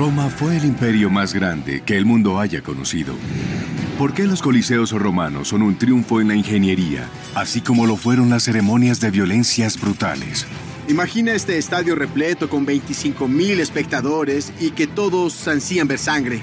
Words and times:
Roma 0.00 0.30
fue 0.30 0.56
el 0.56 0.64
imperio 0.64 1.10
más 1.10 1.34
grande 1.34 1.82
que 1.84 1.94
el 1.94 2.06
mundo 2.06 2.40
haya 2.40 2.62
conocido. 2.62 3.14
¿Por 3.98 4.14
qué 4.14 4.22
los 4.22 4.40
coliseos 4.40 4.92
romanos 4.92 5.48
son 5.48 5.60
un 5.60 5.76
triunfo 5.76 6.22
en 6.22 6.28
la 6.28 6.34
ingeniería, 6.34 7.06
así 7.34 7.60
como 7.60 7.86
lo 7.86 7.96
fueron 7.96 8.30
las 8.30 8.44
ceremonias 8.44 8.98
de 9.00 9.10
violencias 9.10 9.78
brutales? 9.78 10.46
Imagina 10.88 11.32
este 11.32 11.58
estadio 11.58 11.96
repleto 11.96 12.48
con 12.48 12.66
25.000 12.66 13.60
espectadores 13.60 14.54
y 14.58 14.70
que 14.70 14.86
todos 14.86 15.46
ansían 15.46 15.86
ver 15.86 15.98
sangre. 15.98 16.40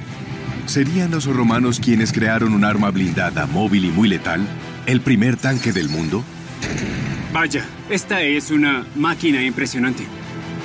¿Serían 0.68 1.10
los 1.10 1.26
romanos 1.26 1.80
quienes 1.80 2.14
crearon 2.14 2.54
un 2.54 2.64
arma 2.64 2.92
blindada, 2.92 3.48
móvil 3.48 3.86
y 3.86 3.90
muy 3.90 4.08
letal? 4.08 4.48
¿El 4.86 5.02
primer 5.02 5.36
tanque 5.36 5.74
del 5.74 5.90
mundo? 5.90 6.24
Vaya, 7.34 7.66
esta 7.90 8.22
es 8.22 8.52
una 8.52 8.86
máquina 8.96 9.42
impresionante. 9.42 10.04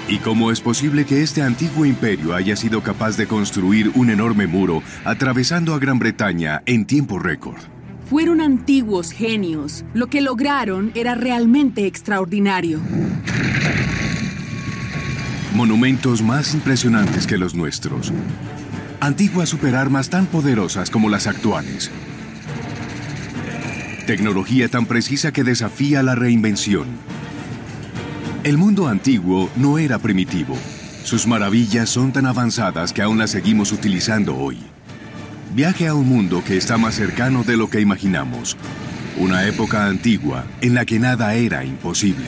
¿Y 0.09 0.19
cómo 0.19 0.51
es 0.51 0.61
posible 0.61 1.05
que 1.05 1.23
este 1.23 1.43
antiguo 1.43 1.87
imperio 1.87 2.35
haya 2.35 2.57
sido 2.57 2.83
capaz 2.83 3.17
de 3.17 3.27
construir 3.27 3.93
un 3.95 4.11
enorme 4.11 4.47
muro 4.47 4.83
atravesando 5.05 5.75
a 5.75 5.79
Gran 5.79 5.99
Bretaña 5.99 6.63
en 6.67 6.87
tiempo 6.87 7.19
récord? 7.19 7.59
Fueron 8.11 8.41
antiguos 8.41 9.13
genios. 9.13 9.85
Lo 9.95 10.09
que 10.09 10.21
lograron 10.21 10.91
era 10.95 11.15
realmente 11.15 11.87
extraordinario. 11.87 12.81
Monumentos 15.55 16.21
más 16.21 16.53
impresionantes 16.53 17.27
que 17.27 17.39
los 17.39 17.55
nuestros. 17.55 18.13
Antiguas 19.01 19.49
superarmas 19.49 20.11
tan 20.11 20.27
poderosas 20.27 20.91
como 20.91 21.09
las 21.09 21.27
actuales. 21.27 21.91
Tecnología 24.07 24.69
tan 24.69 24.87
precisa 24.87 25.33
que 25.33 25.45
desafía 25.45 26.03
la 26.03 26.15
reinvención 26.15 27.12
el 28.45 28.59
mundo 28.59 28.89
antiguo 28.89 29.49
no 29.55 29.79
era 29.79 29.99
primitivo. 29.99 30.57
Sus 31.05 31.27
maravillas 31.27 31.89
son 31.89 32.13
tan 32.13 32.27
avanzadas 32.27 32.93
que 32.93 33.03
aún 33.03 33.19
las 33.19 33.31
seguimos 33.31 33.71
utilizando 33.71 34.37
hoy. 34.37 34.59
Viaje 35.55 35.87
a 35.87 35.95
un 35.95 36.09
mundo 36.09 36.43
que 36.45 36.57
está 36.57 36.77
más 36.77 36.95
cercano 36.95 37.45
de 37.45 37.57
lo 37.57 37.71
que 37.71 37.81
imaginamos. 37.81 38.57
Una 39.17 39.47
época 39.47 39.87
antigua 39.87 40.45
en 40.61 40.75
la 40.75 40.85
que 40.85 40.99
nada 40.99 41.35
era 41.35 41.65
imposible. 41.65 42.27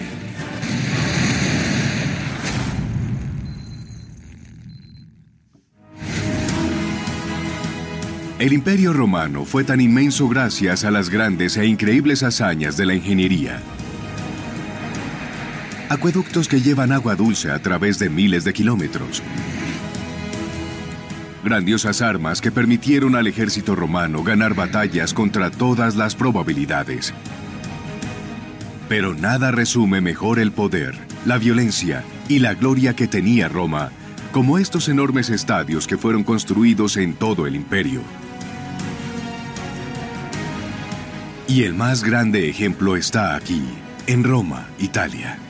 El 8.38 8.52
imperio 8.52 8.92
romano 8.92 9.44
fue 9.44 9.64
tan 9.64 9.80
inmenso 9.80 10.28
gracias 10.28 10.84
a 10.84 10.90
las 10.90 11.08
grandes 11.08 11.56
e 11.56 11.66
increíbles 11.66 12.22
hazañas 12.22 12.76
de 12.76 12.86
la 12.86 12.94
ingeniería 12.94 13.60
acueductos 15.88 16.48
que 16.48 16.60
llevan 16.60 16.92
agua 16.92 17.14
dulce 17.14 17.50
a 17.50 17.60
través 17.60 17.98
de 17.98 18.08
miles 18.08 18.44
de 18.44 18.52
kilómetros. 18.52 19.22
Grandiosas 21.44 22.00
armas 22.00 22.40
que 22.40 22.50
permitieron 22.50 23.14
al 23.16 23.26
ejército 23.26 23.74
romano 23.74 24.22
ganar 24.22 24.54
batallas 24.54 25.12
contra 25.12 25.50
todas 25.50 25.94
las 25.94 26.14
probabilidades. 26.14 27.12
Pero 28.88 29.14
nada 29.14 29.50
resume 29.50 30.00
mejor 30.00 30.38
el 30.38 30.52
poder, 30.52 30.96
la 31.26 31.36
violencia 31.36 32.02
y 32.28 32.38
la 32.38 32.54
gloria 32.54 32.96
que 32.96 33.06
tenía 33.06 33.48
Roma, 33.48 33.90
como 34.32 34.58
estos 34.58 34.88
enormes 34.88 35.28
estadios 35.28 35.86
que 35.86 35.98
fueron 35.98 36.24
construidos 36.24 36.96
en 36.96 37.14
todo 37.14 37.46
el 37.46 37.56
imperio. 37.56 38.00
Y 41.46 41.64
el 41.64 41.74
más 41.74 42.02
grande 42.02 42.48
ejemplo 42.48 42.96
está 42.96 43.36
aquí, 43.36 43.62
en 44.06 44.24
Roma, 44.24 44.66
Italia. 44.78 45.43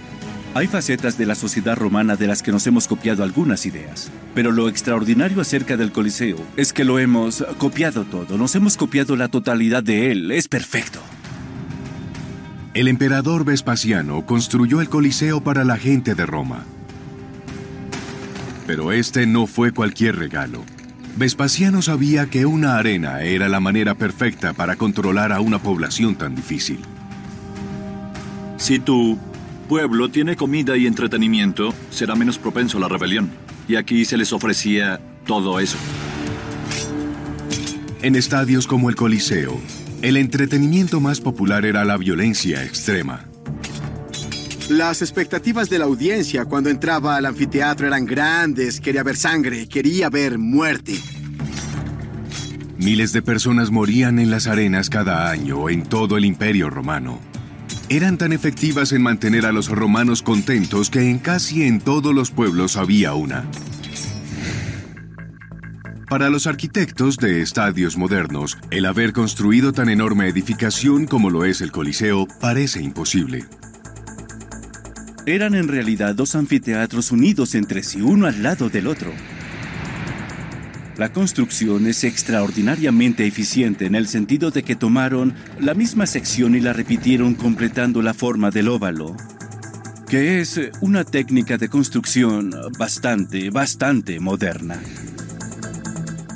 Hay 0.56 0.68
facetas 0.68 1.18
de 1.18 1.26
la 1.26 1.34
sociedad 1.34 1.74
romana 1.74 2.14
de 2.14 2.28
las 2.28 2.40
que 2.40 2.52
nos 2.52 2.64
hemos 2.68 2.86
copiado 2.86 3.24
algunas 3.24 3.66
ideas, 3.66 4.12
pero 4.36 4.52
lo 4.52 4.68
extraordinario 4.68 5.40
acerca 5.40 5.76
del 5.76 5.90
Coliseo 5.90 6.36
es 6.56 6.72
que 6.72 6.84
lo 6.84 7.00
hemos 7.00 7.44
copiado 7.58 8.04
todo, 8.04 8.38
nos 8.38 8.54
hemos 8.54 8.76
copiado 8.76 9.16
la 9.16 9.26
totalidad 9.26 9.82
de 9.82 10.12
él, 10.12 10.30
es 10.30 10.46
perfecto. 10.46 11.00
El 12.72 12.86
emperador 12.86 13.44
Vespasiano 13.44 14.26
construyó 14.26 14.80
el 14.80 14.88
Coliseo 14.88 15.42
para 15.42 15.64
la 15.64 15.76
gente 15.76 16.14
de 16.14 16.24
Roma. 16.24 16.64
Pero 18.64 18.92
este 18.92 19.26
no 19.26 19.48
fue 19.48 19.72
cualquier 19.72 20.14
regalo. 20.14 20.62
Vespasiano 21.16 21.82
sabía 21.82 22.26
que 22.26 22.46
una 22.46 22.76
arena 22.76 23.22
era 23.22 23.48
la 23.48 23.58
manera 23.58 23.96
perfecta 23.96 24.52
para 24.52 24.76
controlar 24.76 25.32
a 25.32 25.40
una 25.40 25.60
población 25.60 26.14
tan 26.14 26.36
difícil. 26.36 26.78
Si 28.56 28.78
tú 28.78 29.18
pueblo 29.64 30.10
tiene 30.10 30.36
comida 30.36 30.76
y 30.76 30.86
entretenimiento, 30.86 31.74
será 31.90 32.14
menos 32.14 32.38
propenso 32.38 32.78
a 32.78 32.80
la 32.82 32.88
rebelión. 32.88 33.30
Y 33.66 33.76
aquí 33.76 34.04
se 34.04 34.16
les 34.16 34.32
ofrecía 34.32 35.00
todo 35.26 35.58
eso. 35.58 35.76
En 38.02 38.16
estadios 38.16 38.66
como 38.66 38.90
el 38.90 38.96
Coliseo, 38.96 39.58
el 40.02 40.16
entretenimiento 40.16 41.00
más 41.00 41.20
popular 41.20 41.64
era 41.64 41.84
la 41.84 41.96
violencia 41.96 42.62
extrema. 42.62 43.24
Las 44.68 45.02
expectativas 45.02 45.68
de 45.68 45.78
la 45.78 45.86
audiencia 45.86 46.44
cuando 46.44 46.70
entraba 46.70 47.16
al 47.16 47.26
anfiteatro 47.26 47.86
eran 47.86 48.06
grandes, 48.06 48.80
quería 48.80 49.02
ver 49.02 49.16
sangre, 49.16 49.66
quería 49.68 50.10
ver 50.10 50.38
muerte. 50.38 50.98
Miles 52.78 53.12
de 53.12 53.22
personas 53.22 53.70
morían 53.70 54.18
en 54.18 54.30
las 54.30 54.46
arenas 54.46 54.90
cada 54.90 55.30
año 55.30 55.68
en 55.70 55.82
todo 55.82 56.16
el 56.16 56.24
imperio 56.24 56.70
romano 56.70 57.20
eran 57.88 58.18
tan 58.18 58.32
efectivas 58.32 58.92
en 58.92 59.02
mantener 59.02 59.46
a 59.46 59.52
los 59.52 59.68
romanos 59.68 60.22
contentos 60.22 60.90
que 60.90 61.10
en 61.10 61.18
casi 61.18 61.64
en 61.64 61.80
todos 61.80 62.14
los 62.14 62.30
pueblos 62.30 62.76
había 62.76 63.14
una. 63.14 63.44
Para 66.08 66.30
los 66.30 66.46
arquitectos 66.46 67.16
de 67.16 67.42
estadios 67.42 67.96
modernos, 67.96 68.58
el 68.70 68.86
haber 68.86 69.12
construido 69.12 69.72
tan 69.72 69.88
enorme 69.88 70.28
edificación 70.28 71.06
como 71.06 71.30
lo 71.30 71.44
es 71.44 71.60
el 71.60 71.72
Coliseo 71.72 72.26
parece 72.40 72.82
imposible. 72.82 73.44
Eran 75.26 75.54
en 75.54 75.68
realidad 75.68 76.14
dos 76.14 76.34
anfiteatros 76.36 77.10
unidos 77.10 77.54
entre 77.54 77.82
sí, 77.82 78.02
uno 78.02 78.26
al 78.26 78.42
lado 78.42 78.68
del 78.68 78.86
otro. 78.86 79.12
La 80.96 81.12
construcción 81.12 81.88
es 81.88 82.04
extraordinariamente 82.04 83.26
eficiente 83.26 83.86
en 83.86 83.96
el 83.96 84.06
sentido 84.06 84.52
de 84.52 84.62
que 84.62 84.76
tomaron 84.76 85.34
la 85.58 85.74
misma 85.74 86.06
sección 86.06 86.54
y 86.54 86.60
la 86.60 86.72
repitieron 86.72 87.34
completando 87.34 88.00
la 88.00 88.14
forma 88.14 88.50
del 88.50 88.68
óvalo, 88.68 89.16
que 90.08 90.40
es 90.40 90.60
una 90.80 91.02
técnica 91.02 91.58
de 91.58 91.68
construcción 91.68 92.54
bastante, 92.78 93.50
bastante 93.50 94.20
moderna. 94.20 94.78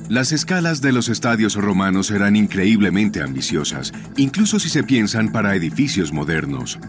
Las 0.08 0.32
escalas 0.32 0.80
de 0.80 0.90
los 0.90 1.08
estadios 1.08 1.54
romanos 1.54 2.10
eran 2.10 2.34
increíblemente 2.34 3.22
ambiciosas, 3.22 3.92
incluso 4.16 4.58
si 4.58 4.70
se 4.70 4.82
piensan 4.82 5.30
para 5.30 5.54
edificios 5.54 6.12
modernos 6.12 6.80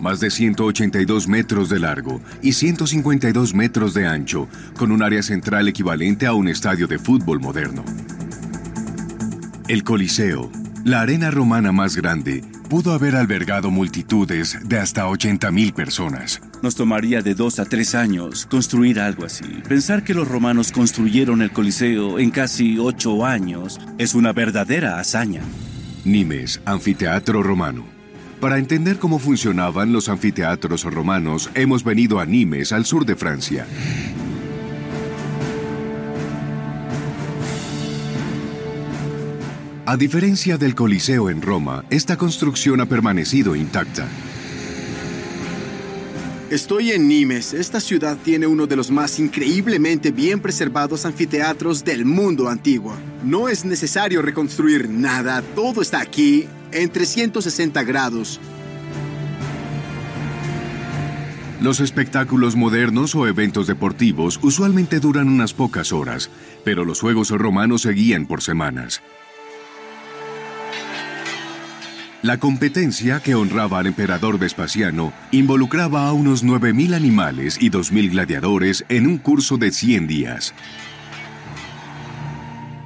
más 0.00 0.20
de 0.20 0.30
182 0.30 1.28
metros 1.28 1.68
de 1.68 1.78
largo 1.78 2.20
y 2.42 2.52
152 2.52 3.54
metros 3.54 3.94
de 3.94 4.06
ancho, 4.06 4.48
con 4.76 4.92
un 4.92 5.02
área 5.02 5.22
central 5.22 5.68
equivalente 5.68 6.26
a 6.26 6.32
un 6.32 6.48
estadio 6.48 6.86
de 6.86 6.98
fútbol 6.98 7.40
moderno. 7.40 7.84
El 9.68 9.82
Coliseo, 9.82 10.50
la 10.84 11.00
arena 11.00 11.30
romana 11.30 11.72
más 11.72 11.96
grande, 11.96 12.44
pudo 12.68 12.92
haber 12.92 13.16
albergado 13.16 13.70
multitudes 13.70 14.58
de 14.64 14.78
hasta 14.78 15.06
80.000 15.06 15.72
personas. 15.72 16.40
Nos 16.62 16.74
tomaría 16.74 17.22
de 17.22 17.34
dos 17.34 17.58
a 17.58 17.64
tres 17.64 17.94
años 17.94 18.46
construir 18.46 19.00
algo 19.00 19.24
así. 19.24 19.44
Pensar 19.68 20.04
que 20.04 20.14
los 20.14 20.28
romanos 20.28 20.72
construyeron 20.72 21.42
el 21.42 21.50
Coliseo 21.50 22.18
en 22.18 22.30
casi 22.30 22.78
ocho 22.78 23.24
años 23.24 23.80
es 23.98 24.14
una 24.14 24.32
verdadera 24.32 24.98
hazaña. 24.98 25.42
Nimes, 26.04 26.60
anfiteatro 26.64 27.42
romano. 27.42 27.95
Para 28.40 28.58
entender 28.58 28.98
cómo 28.98 29.18
funcionaban 29.18 29.92
los 29.92 30.10
anfiteatros 30.10 30.84
romanos, 30.84 31.50
hemos 31.54 31.82
venido 31.82 32.20
a 32.20 32.26
Nimes, 32.26 32.70
al 32.70 32.84
sur 32.84 33.06
de 33.06 33.16
Francia. 33.16 33.66
A 39.86 39.96
diferencia 39.96 40.58
del 40.58 40.74
Coliseo 40.74 41.30
en 41.30 41.40
Roma, 41.40 41.84
esta 41.88 42.18
construcción 42.18 42.80
ha 42.80 42.86
permanecido 42.86 43.56
intacta. 43.56 44.06
Estoy 46.50 46.92
en 46.92 47.08
Nimes. 47.08 47.54
Esta 47.54 47.80
ciudad 47.80 48.18
tiene 48.22 48.46
uno 48.46 48.66
de 48.66 48.76
los 48.76 48.90
más 48.90 49.18
increíblemente 49.18 50.10
bien 50.10 50.40
preservados 50.40 51.06
anfiteatros 51.06 51.84
del 51.84 52.04
mundo 52.04 52.48
antiguo. 52.48 52.94
No 53.24 53.48
es 53.48 53.64
necesario 53.64 54.22
reconstruir 54.22 54.88
nada, 54.90 55.42
todo 55.54 55.82
está 55.82 56.00
aquí 56.00 56.46
en 56.82 56.90
360 56.90 57.82
grados. 57.84 58.40
Los 61.60 61.80
espectáculos 61.80 62.54
modernos 62.54 63.14
o 63.14 63.26
eventos 63.26 63.66
deportivos 63.66 64.38
usualmente 64.42 65.00
duran 65.00 65.28
unas 65.28 65.54
pocas 65.54 65.92
horas, 65.92 66.30
pero 66.64 66.84
los 66.84 67.00
Juegos 67.00 67.30
romanos 67.30 67.82
seguían 67.82 68.26
por 68.26 68.42
semanas. 68.42 69.02
La 72.22 72.38
competencia 72.38 73.20
que 73.20 73.34
honraba 73.34 73.78
al 73.78 73.86
emperador 73.86 74.38
Vespasiano 74.38 75.12
involucraba 75.30 76.08
a 76.08 76.12
unos 76.12 76.44
9.000 76.44 76.94
animales 76.94 77.56
y 77.60 77.70
2.000 77.70 78.10
gladiadores 78.10 78.84
en 78.88 79.06
un 79.06 79.18
curso 79.18 79.58
de 79.58 79.70
100 79.70 80.06
días. 80.08 80.54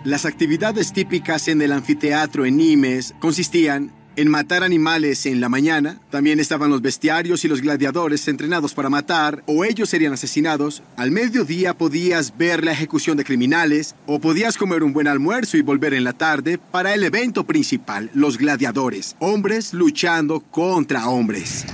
Las 0.04 0.24
actividades 0.24 0.94
típicas 0.94 1.46
en 1.48 1.60
el 1.60 1.72
anfiteatro 1.72 2.46
en 2.46 2.56
Nimes 2.56 3.14
consistían 3.20 3.92
en 4.16 4.28
matar 4.28 4.64
animales 4.64 5.26
en 5.26 5.42
la 5.42 5.50
mañana. 5.50 6.00
También 6.10 6.40
estaban 6.40 6.70
los 6.70 6.80
bestiarios 6.80 7.44
y 7.44 7.48
los 7.48 7.60
gladiadores 7.60 8.26
entrenados 8.26 8.72
para 8.72 8.88
matar, 8.88 9.44
o 9.46 9.62
ellos 9.62 9.90
serían 9.90 10.14
asesinados. 10.14 10.82
Al 10.96 11.10
mediodía 11.10 11.76
podías 11.76 12.36
ver 12.38 12.64
la 12.64 12.72
ejecución 12.72 13.18
de 13.18 13.24
criminales, 13.24 13.94
o 14.06 14.20
podías 14.20 14.56
comer 14.56 14.82
un 14.82 14.94
buen 14.94 15.06
almuerzo 15.06 15.58
y 15.58 15.62
volver 15.62 15.92
en 15.92 16.04
la 16.04 16.14
tarde 16.14 16.58
para 16.58 16.94
el 16.94 17.04
evento 17.04 17.44
principal, 17.44 18.10
los 18.14 18.38
gladiadores, 18.38 19.16
hombres 19.18 19.74
luchando 19.74 20.40
contra 20.40 21.08
hombres. 21.10 21.66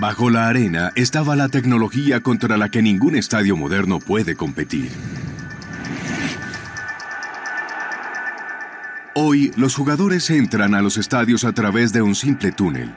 Bajo 0.00 0.28
la 0.28 0.48
arena 0.48 0.90
estaba 0.96 1.36
la 1.36 1.48
tecnología 1.48 2.20
contra 2.20 2.56
la 2.56 2.68
que 2.68 2.82
ningún 2.82 3.16
estadio 3.16 3.56
moderno 3.56 4.00
puede 4.00 4.34
competir. 4.34 4.90
Hoy, 9.20 9.52
los 9.56 9.74
jugadores 9.74 10.30
entran 10.30 10.76
a 10.76 10.80
los 10.80 10.96
estadios 10.96 11.42
a 11.42 11.52
través 11.52 11.92
de 11.92 12.02
un 12.02 12.14
simple 12.14 12.52
túnel. 12.52 12.94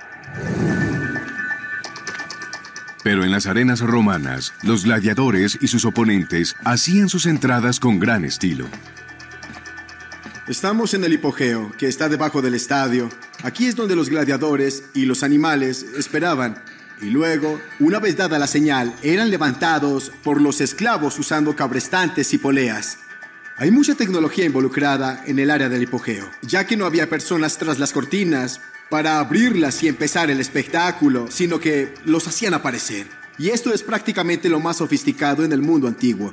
Pero 3.03 3.23
en 3.23 3.31
las 3.31 3.47
arenas 3.47 3.79
romanas, 3.79 4.53
los 4.61 4.83
gladiadores 4.85 5.57
y 5.59 5.67
sus 5.67 5.83
oponentes 5.83 6.55
hacían 6.63 7.09
sus 7.09 7.25
entradas 7.25 7.79
con 7.79 7.97
gran 7.97 8.23
estilo. 8.23 8.67
Estamos 10.47 10.93
en 10.93 11.05
el 11.05 11.13
hipogeo, 11.13 11.71
que 11.75 11.87
está 11.87 12.07
debajo 12.07 12.43
del 12.43 12.53
estadio. 12.53 13.09
Aquí 13.41 13.65
es 13.65 13.75
donde 13.75 13.95
los 13.95 14.11
gladiadores 14.11 14.83
y 14.93 15.05
los 15.05 15.23
animales 15.23 15.83
esperaban. 15.97 16.61
Y 17.01 17.05
luego, 17.09 17.59
una 17.79 17.97
vez 17.97 18.15
dada 18.15 18.37
la 18.37 18.45
señal, 18.45 18.93
eran 19.01 19.31
levantados 19.31 20.11
por 20.23 20.39
los 20.39 20.61
esclavos 20.61 21.17
usando 21.17 21.55
cabrestantes 21.55 22.31
y 22.35 22.37
poleas. 22.37 22.99
Hay 23.61 23.69
mucha 23.69 23.93
tecnología 23.93 24.43
involucrada 24.43 25.23
en 25.27 25.37
el 25.37 25.51
área 25.51 25.69
del 25.69 25.83
hipogeo, 25.83 26.27
ya 26.41 26.65
que 26.65 26.75
no 26.75 26.87
había 26.87 27.07
personas 27.07 27.59
tras 27.59 27.77
las 27.77 27.93
cortinas 27.93 28.59
para 28.89 29.19
abrirlas 29.19 29.83
y 29.83 29.87
empezar 29.87 30.31
el 30.31 30.39
espectáculo, 30.39 31.27
sino 31.29 31.59
que 31.59 31.93
los 32.03 32.27
hacían 32.27 32.55
aparecer. 32.55 33.05
Y 33.37 33.49
esto 33.49 33.71
es 33.71 33.83
prácticamente 33.83 34.49
lo 34.49 34.59
más 34.59 34.77
sofisticado 34.77 35.45
en 35.45 35.51
el 35.51 35.61
mundo 35.61 35.87
antiguo. 35.87 36.31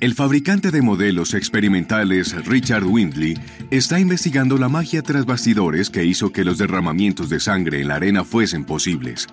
El 0.00 0.14
fabricante 0.14 0.72
de 0.72 0.82
modelos 0.82 1.32
experimentales 1.32 2.34
Richard 2.46 2.84
Windley 2.84 3.38
está 3.70 4.00
investigando 4.00 4.58
la 4.58 4.68
magia 4.68 5.02
tras 5.02 5.24
bastidores 5.24 5.88
que 5.88 6.04
hizo 6.04 6.32
que 6.32 6.44
los 6.44 6.58
derramamientos 6.58 7.28
de 7.28 7.38
sangre 7.38 7.80
en 7.80 7.86
la 7.86 7.94
arena 7.94 8.24
fuesen 8.24 8.64
posibles. 8.64 9.28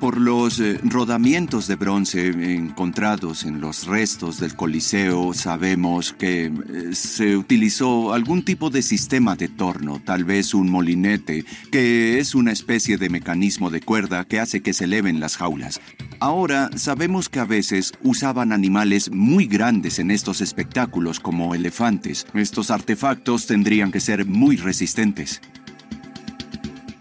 Por 0.00 0.18
los 0.18 0.60
eh, 0.60 0.80
rodamientos 0.82 1.66
de 1.66 1.76
bronce 1.76 2.28
encontrados 2.28 3.44
en 3.44 3.60
los 3.60 3.86
restos 3.86 4.40
del 4.40 4.56
Coliseo, 4.56 5.34
sabemos 5.34 6.14
que 6.14 6.46
eh, 6.46 6.50
se 6.94 7.36
utilizó 7.36 8.14
algún 8.14 8.42
tipo 8.42 8.70
de 8.70 8.80
sistema 8.80 9.36
de 9.36 9.48
torno, 9.48 10.00
tal 10.02 10.24
vez 10.24 10.54
un 10.54 10.70
molinete, 10.70 11.44
que 11.70 12.18
es 12.18 12.34
una 12.34 12.50
especie 12.50 12.96
de 12.96 13.10
mecanismo 13.10 13.68
de 13.68 13.82
cuerda 13.82 14.24
que 14.24 14.40
hace 14.40 14.62
que 14.62 14.72
se 14.72 14.84
eleven 14.84 15.20
las 15.20 15.36
jaulas. 15.36 15.82
Ahora 16.18 16.70
sabemos 16.76 17.28
que 17.28 17.40
a 17.40 17.44
veces 17.44 17.92
usaban 18.02 18.52
animales 18.52 19.10
muy 19.10 19.46
grandes 19.46 19.98
en 19.98 20.10
estos 20.10 20.40
espectáculos 20.40 21.20
como 21.20 21.54
elefantes. 21.54 22.26
Estos 22.32 22.70
artefactos 22.70 23.46
tendrían 23.46 23.92
que 23.92 24.00
ser 24.00 24.24
muy 24.24 24.56
resistentes. 24.56 25.42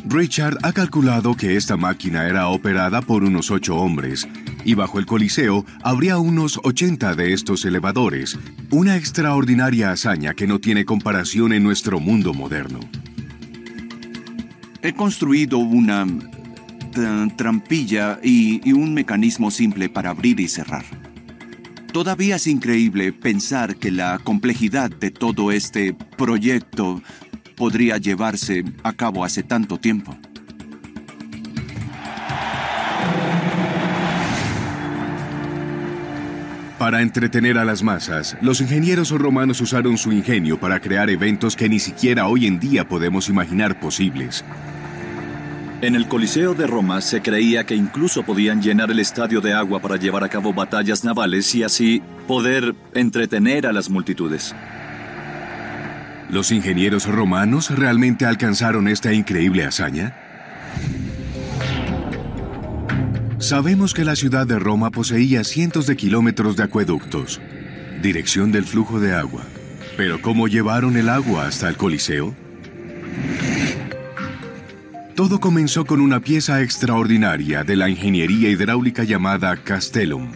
Richard 0.10 0.58
ha 0.64 0.74
calculado 0.74 1.36
que 1.36 1.56
esta 1.56 1.78
máquina 1.78 2.28
era 2.28 2.48
operada 2.48 3.00
por 3.00 3.24
unos 3.24 3.52
ocho 3.52 3.76
hombres, 3.76 4.28
y 4.66 4.74
bajo 4.74 4.98
el 4.98 5.06
Coliseo 5.06 5.68
habría 5.84 6.18
unos 6.18 6.60
80 6.64 7.14
de 7.14 7.34
estos 7.34 7.64
elevadores, 7.64 8.36
una 8.72 8.98
extraordinaria 8.98 9.92
hazaña 9.92 10.34
que 10.34 10.48
no 10.48 10.58
tiene 10.58 10.84
comparación 10.84 11.54
en 11.54 11.62
nuestro 11.62 12.00
mundo 12.00 12.34
moderno. 12.34 12.80
He 14.82 14.94
construido 14.94 15.60
una 15.60 16.08
trampilla 17.36 18.20
y, 18.24 18.68
y 18.68 18.74
un 18.74 18.96
mecanismo 18.96 19.52
simple 19.52 19.90
para 19.90 20.10
abrir 20.10 20.40
y 20.40 20.48
cerrar. 20.48 20.86
Todavía 21.94 22.38
es 22.38 22.48
increíble 22.48 23.14
pensar 23.14 23.76
que 23.76 23.92
la 23.92 24.18
complejidad 24.18 24.90
de 24.90 25.12
todo 25.12 25.52
este 25.52 25.94
proyecto 25.94 27.04
podría 27.60 27.98
llevarse 27.98 28.64
a 28.82 28.94
cabo 28.94 29.24
hace 29.24 29.44
tanto 29.44 29.78
tiempo. 29.78 30.18
Para 36.80 37.02
entretener 37.02 37.58
a 37.58 37.66
las 37.66 37.84
masas, 37.84 38.38
los 38.42 38.62
ingenieros 38.62 39.12
romanos 39.12 39.60
usaron 39.60 39.98
su 39.98 40.14
ingenio 40.14 40.58
para 40.58 40.80
crear 40.80 41.10
eventos 41.10 41.58
que 41.58 41.68
ni 41.68 41.78
siquiera 41.78 42.28
hoy 42.28 42.48
en 42.48 42.58
día 42.58 42.88
podemos 42.88 43.28
imaginar 43.28 43.82
posibles. 43.82 44.46
En 45.82 45.96
el 45.96 46.08
Coliseo 46.08 46.56
de 46.56 46.68
Roma 46.68 47.02
se 47.02 47.22
creía 47.22 47.66
que 47.66 47.76
incluso 47.76 48.24
podían 48.24 48.62
llenar 48.62 48.92
el 48.92 49.00
estadio 49.00 49.42
de 49.42 49.54
agua 49.54 49.82
para 49.82 49.98
llevar 49.98 50.24
a 50.24 50.30
cabo 50.30 50.54
batallas 50.54 51.04
navales 51.04 51.54
y 51.54 51.64
así 51.64 52.02
poder 52.26 52.74
entretener 52.94 53.68
a 53.68 53.74
las 53.74 53.90
multitudes. 53.90 54.56
¿Los 56.30 56.52
ingenieros 56.52 57.08
romanos 57.08 57.72
realmente 57.76 58.26
alcanzaron 58.26 58.88
esta 58.88 59.14
increíble 59.14 59.66
hazaña? 59.66 60.16
Sabemos 63.40 63.96
que 63.96 64.06
la 64.06 64.16
ciudad 64.16 64.46
de 64.46 64.60
Roma 64.60 64.92
poseía 64.92 65.44
cientos 65.44 65.88
de 65.88 65.96
kilómetros 65.96 66.56
de 66.56 66.64
acueductos, 66.64 67.42
dirección 68.02 68.52
del 68.52 68.66
flujo 68.66 69.00
de 69.00 69.16
agua. 69.16 69.44
Pero 69.98 70.22
¿cómo 70.22 70.48
llevaron 70.48 70.98
el 70.98 71.10
agua 71.10 71.48
hasta 71.48 71.68
el 71.68 71.78
Coliseo? 71.78 72.36
Todo 75.16 75.40
comenzó 75.40 75.86
con 75.86 76.00
una 76.00 76.20
pieza 76.20 76.62
extraordinaria 76.62 77.64
de 77.64 77.76
la 77.76 77.90
ingeniería 77.90 78.50
hidráulica 78.50 79.04
llamada 79.04 79.58
Castellum. 79.58 80.32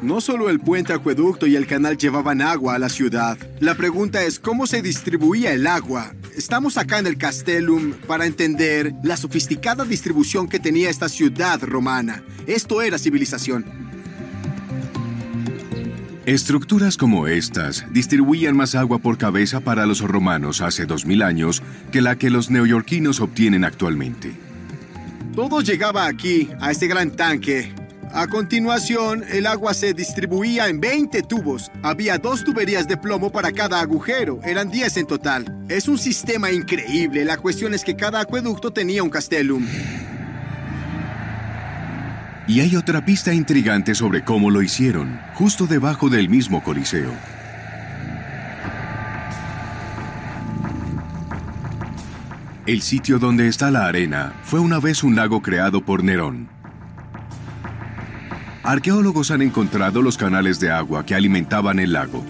No 0.00 0.20
solo 0.20 0.48
el 0.48 0.60
puente 0.60 0.92
acueducto 0.92 1.48
y 1.48 1.56
el 1.56 1.66
canal 1.66 1.98
llevaban 1.98 2.40
agua 2.40 2.76
a 2.76 2.78
la 2.78 2.88
ciudad. 2.88 3.36
La 3.58 3.74
pregunta 3.74 4.22
es 4.22 4.38
cómo 4.38 4.68
se 4.68 4.80
distribuía 4.80 5.52
el 5.52 5.66
agua. 5.66 6.14
Estamos 6.36 6.78
acá 6.78 7.00
en 7.00 7.08
el 7.08 7.18
Castellum 7.18 7.94
para 8.06 8.26
entender 8.26 8.94
la 9.02 9.16
sofisticada 9.16 9.84
distribución 9.84 10.48
que 10.48 10.60
tenía 10.60 10.88
esta 10.88 11.08
ciudad 11.08 11.60
romana. 11.62 12.22
Esto 12.46 12.80
era 12.80 12.96
civilización. 12.96 13.64
Estructuras 16.26 16.96
como 16.96 17.26
estas 17.26 17.84
distribuían 17.92 18.56
más 18.56 18.76
agua 18.76 18.98
por 18.98 19.18
cabeza 19.18 19.60
para 19.60 19.84
los 19.84 20.00
romanos 20.00 20.60
hace 20.60 20.86
2000 20.86 21.22
años 21.22 21.62
que 21.90 22.02
la 22.02 22.16
que 22.16 22.30
los 22.30 22.50
neoyorquinos 22.50 23.20
obtienen 23.20 23.64
actualmente. 23.64 24.32
Todo 25.34 25.60
llegaba 25.60 26.06
aquí, 26.06 26.50
a 26.60 26.70
este 26.70 26.86
gran 26.86 27.16
tanque, 27.16 27.72
a 28.12 28.26
continuación, 28.26 29.24
el 29.30 29.46
agua 29.46 29.74
se 29.74 29.94
distribuía 29.94 30.68
en 30.68 30.80
20 30.80 31.22
tubos. 31.22 31.70
Había 31.82 32.18
dos 32.18 32.44
tuberías 32.44 32.88
de 32.88 32.96
plomo 32.96 33.30
para 33.30 33.52
cada 33.52 33.80
agujero, 33.80 34.40
eran 34.44 34.70
10 34.70 34.96
en 34.98 35.06
total. 35.06 35.64
Es 35.68 35.88
un 35.88 35.98
sistema 35.98 36.50
increíble, 36.50 37.24
la 37.24 37.36
cuestión 37.36 37.74
es 37.74 37.84
que 37.84 37.96
cada 37.96 38.20
acueducto 38.20 38.72
tenía 38.72 39.02
un 39.02 39.10
castellum. 39.10 39.66
Y 42.46 42.60
hay 42.60 42.76
otra 42.76 43.04
pista 43.04 43.34
intrigante 43.34 43.94
sobre 43.94 44.24
cómo 44.24 44.50
lo 44.50 44.62
hicieron, 44.62 45.20
justo 45.34 45.66
debajo 45.66 46.08
del 46.08 46.28
mismo 46.28 46.62
Coliseo. 46.62 47.12
El 52.66 52.82
sitio 52.82 53.18
donde 53.18 53.48
está 53.48 53.70
la 53.70 53.86
arena 53.86 54.34
fue 54.42 54.60
una 54.60 54.78
vez 54.78 55.02
un 55.02 55.16
lago 55.16 55.40
creado 55.40 55.82
por 55.82 56.04
Nerón. 56.04 56.57
Arqueólogos 58.68 59.30
han 59.30 59.40
encontrado 59.40 60.02
los 60.02 60.18
canales 60.18 60.60
de 60.60 60.70
agua 60.70 61.06
que 61.06 61.14
alimentaban 61.14 61.78
el 61.78 61.94
lago. 61.94 62.22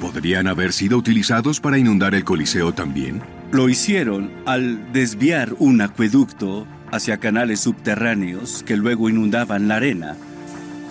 ¿Podrían 0.00 0.48
haber 0.48 0.72
sido 0.72 0.98
utilizados 0.98 1.60
para 1.60 1.78
inundar 1.78 2.16
el 2.16 2.24
Coliseo 2.24 2.74
también? 2.74 3.22
Lo 3.52 3.68
hicieron 3.68 4.32
al 4.46 4.92
desviar 4.92 5.54
un 5.60 5.80
acueducto 5.80 6.66
hacia 6.90 7.18
canales 7.18 7.60
subterráneos 7.60 8.64
que 8.64 8.76
luego 8.76 9.08
inundaban 9.08 9.68
la 9.68 9.76
arena. 9.76 10.16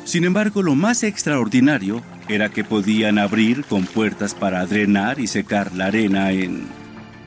Sin 0.06 0.24
embargo, 0.24 0.64
lo 0.64 0.74
más 0.74 1.04
extraordinario 1.04 2.02
era 2.30 2.48
que 2.48 2.64
podían 2.64 3.18
abrir 3.18 3.66
con 3.66 3.84
puertas 3.84 4.34
para 4.34 4.66
drenar 4.66 5.20
y 5.20 5.28
secar 5.28 5.74
la 5.74 5.88
arena 5.88 6.32
en 6.32 6.68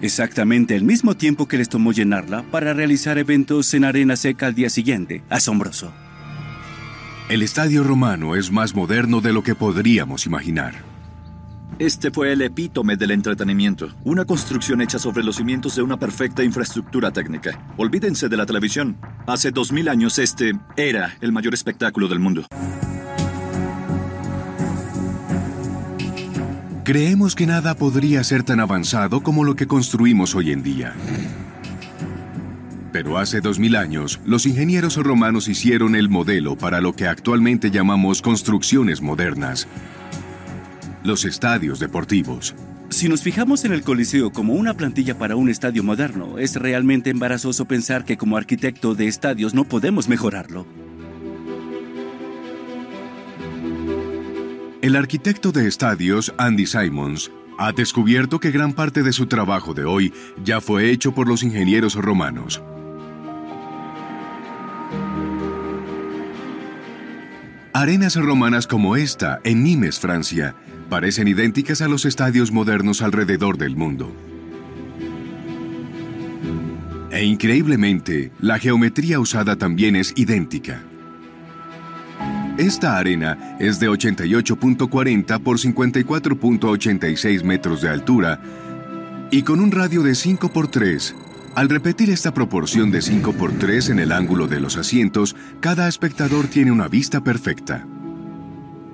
exactamente 0.01 0.75
el 0.75 0.85
mismo 0.85 1.19
tiempo 1.19 1.47
que 1.49 1.59
les 1.59 1.69
tomó 1.69 1.93
llenarla 1.93 2.45
para 2.51 2.73
realizar 2.73 3.19
eventos 3.19 3.75
en 3.75 3.85
arena 3.85 4.17
seca 4.17 4.47
al 4.47 4.55
día 4.55 4.71
siguiente. 4.71 5.23
Asombroso. 5.29 5.93
El 7.31 7.43
estadio 7.43 7.85
romano 7.85 8.35
es 8.35 8.51
más 8.51 8.75
moderno 8.75 9.21
de 9.21 9.33
lo 9.33 9.45
que 9.45 9.55
podríamos 9.55 10.27
imaginar. 10.27 10.75
Este 11.79 12.11
fue 12.11 12.33
el 12.33 12.43
epítome 12.43 12.97
del 12.97 13.13
entretenimiento, 13.13 13.91
una 14.03 14.25
construcción 14.25 14.81
hecha 14.81 14.99
sobre 14.99 15.23
los 15.23 15.37
cimientos 15.37 15.77
de 15.77 15.83
una 15.83 15.97
perfecta 15.97 16.43
infraestructura 16.43 17.13
técnica. 17.13 17.73
Olvídense 17.77 18.29
de 18.29 18.37
la 18.37 18.47
televisión. 18.47 18.97
Hace 19.29 19.53
dos 19.53 19.71
mil 19.71 19.89
años 19.89 20.19
este 20.19 20.55
era 20.77 21.17
el 21.21 21.31
mayor 21.31 21.55
espectáculo 21.55 22.09
del 22.09 22.19
mundo. 22.19 22.47
Creemos 26.83 27.37
que 27.37 27.47
nada 27.47 27.77
podría 27.77 28.25
ser 28.25 28.43
tan 28.43 28.59
avanzado 28.59 29.23
como 29.23 29.45
lo 29.45 29.55
que 29.55 29.69
construimos 29.69 30.35
hoy 30.35 30.51
en 30.51 30.65
día. 30.65 30.97
Pero 32.93 33.19
hace 33.19 33.41
dos 33.41 33.59
mil 33.59 33.77
años, 33.77 34.21
los 34.25 34.47
ingenieros 34.47 34.97
romanos 34.97 35.49
hicieron 35.49 35.95
el 35.95 36.09
modelo 36.09 36.57
para 36.57 36.81
lo 36.81 36.95
que 36.95 37.07
actualmente 37.07 37.71
llamamos 37.71 38.21
construcciones 38.21 39.01
modernas, 39.01 39.69
los 41.05 41.25
estadios 41.25 41.79
deportivos. 41.79 42.55
Si 42.91 43.09
nos 43.09 43.23
fijamos 43.23 43.65
en 43.65 43.73
el 43.73 43.83
Coliseo 43.83 44.33
como 44.33 44.55
una 44.55 44.75
plantilla 44.75 45.17
para 45.17 45.37
un 45.37 45.49
estadio 45.49 45.85
moderno, 45.85 46.39
es 46.39 46.57
realmente 46.57 47.11
embarazoso 47.11 47.65
pensar 47.67 48.05
que 48.05 48.17
como 48.17 48.37
arquitecto 48.37 48.97
de 48.97 49.07
estadios 49.07 49.55
no 49.55 49.65
podemos 49.65 50.09
mejorarlo. 50.09 50.67
El 54.83 54.97
arquitecto 54.97 55.53
de 55.53 55.69
estadios, 55.69 56.35
Andy 56.39 56.67
Simons, 56.67 57.31
ha 57.59 57.73
descubierto 57.73 58.41
que 58.41 58.51
gran 58.51 58.73
parte 58.73 59.03
de 59.03 59.13
su 59.13 59.27
trabajo 59.27 59.75
de 59.75 59.85
hoy 59.85 60.13
ya 60.43 60.61
fue 60.61 60.91
hecho 60.91 61.13
por 61.13 61.29
los 61.29 61.43
ingenieros 61.43 61.95
romanos. 61.95 62.61
Arenas 67.81 68.15
romanas 68.15 68.67
como 68.67 68.95
esta, 68.95 69.41
en 69.43 69.65
Nimes, 69.65 69.99
Francia, 69.99 70.55
parecen 70.91 71.29
idénticas 71.29 71.81
a 71.81 71.89
los 71.89 72.05
estadios 72.05 72.53
modernos 72.53 73.01
alrededor 73.01 73.57
del 73.57 73.75
mundo. 73.75 74.15
E 77.11 77.25
increíblemente, 77.25 78.33
la 78.39 78.59
geometría 78.59 79.19
usada 79.19 79.57
también 79.57 79.97
es 79.97 80.13
idéntica. 80.15 80.83
Esta 82.59 82.99
arena 82.99 83.57
es 83.59 83.81
de 83.81 83.89
88.40 83.89 85.43
por 85.43 85.57
54.86 85.57 87.43
metros 87.45 87.81
de 87.81 87.89
altura 87.89 88.43
y 89.31 89.41
con 89.41 89.59
un 89.59 89.71
radio 89.71 90.03
de 90.03 90.15
5 90.15 90.53
por 90.53 90.69
3. 90.69 91.15
Al 91.57 91.69
repetir 91.69 92.11
esta 92.11 92.33
proporción 92.33 92.93
de 92.93 93.03
5 93.03 93.33
por 93.33 93.53
3 93.53 93.91
en 93.91 93.99
el 93.99 94.13
ángulo 94.13 94.47
de 94.47 94.61
los 94.61 94.77
asientos, 94.77 95.35
cada 95.59 95.89
espectador 95.89 96.47
tiene 96.47 96.71
una 96.71 96.87
vista 96.87 97.25
perfecta. 97.25 97.87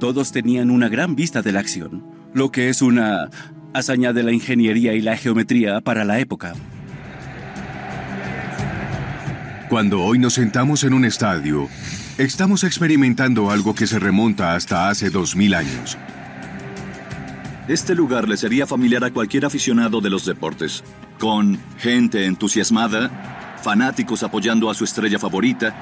Todos 0.00 0.32
tenían 0.32 0.70
una 0.70 0.88
gran 0.88 1.16
vista 1.16 1.42
de 1.42 1.52
la 1.52 1.60
acción, 1.60 2.04
lo 2.32 2.50
que 2.50 2.70
es 2.70 2.80
una 2.80 3.28
hazaña 3.74 4.14
de 4.14 4.22
la 4.22 4.32
ingeniería 4.32 4.94
y 4.94 5.02
la 5.02 5.18
geometría 5.18 5.82
para 5.82 6.04
la 6.06 6.18
época. 6.18 6.54
Cuando 9.68 10.02
hoy 10.02 10.18
nos 10.18 10.34
sentamos 10.34 10.82
en 10.84 10.94
un 10.94 11.04
estadio, 11.04 11.68
estamos 12.16 12.64
experimentando 12.64 13.50
algo 13.50 13.74
que 13.74 13.86
se 13.86 13.98
remonta 13.98 14.54
hasta 14.54 14.88
hace 14.88 15.10
2000 15.10 15.54
años. 15.54 15.98
Este 17.68 17.94
lugar 17.94 18.28
le 18.28 18.36
sería 18.38 18.66
familiar 18.66 19.04
a 19.04 19.10
cualquier 19.10 19.44
aficionado 19.44 20.00
de 20.00 20.08
los 20.08 20.24
deportes, 20.24 20.84
con 21.18 21.58
gente 21.78 22.24
entusiasmada, 22.24 23.58
fanáticos 23.62 24.22
apoyando 24.22 24.70
a 24.70 24.74
su 24.74 24.84
estrella 24.84 25.18
favorita, 25.18 25.74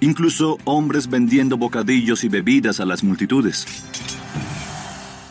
incluso 0.00 0.58
hombres 0.64 1.08
vendiendo 1.08 1.56
bocadillos 1.56 2.24
y 2.24 2.28
bebidas 2.28 2.80
a 2.80 2.84
las 2.84 3.02
multitudes. 3.02 3.66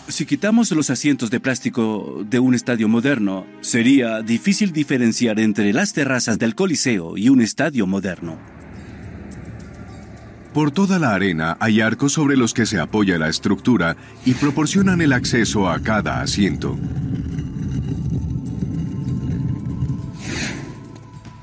Si 0.07 0.25
quitamos 0.25 0.71
los 0.71 0.89
asientos 0.89 1.29
de 1.29 1.39
plástico 1.39 2.23
de 2.29 2.39
un 2.39 2.53
estadio 2.53 2.89
moderno, 2.89 3.45
sería 3.61 4.21
difícil 4.21 4.73
diferenciar 4.73 5.39
entre 5.39 5.71
las 5.71 5.93
terrazas 5.93 6.37
del 6.37 6.53
Coliseo 6.53 7.17
y 7.17 7.29
un 7.29 7.41
estadio 7.41 7.87
moderno. 7.87 8.37
Por 10.53 10.71
toda 10.71 10.99
la 10.99 11.15
arena 11.15 11.55
hay 11.61 11.79
arcos 11.79 12.11
sobre 12.11 12.35
los 12.35 12.53
que 12.53 12.65
se 12.65 12.77
apoya 12.77 13.17
la 13.17 13.29
estructura 13.29 13.95
y 14.25 14.33
proporcionan 14.33 14.99
el 14.99 15.13
acceso 15.13 15.69
a 15.69 15.79
cada 15.79 16.21
asiento. 16.21 16.77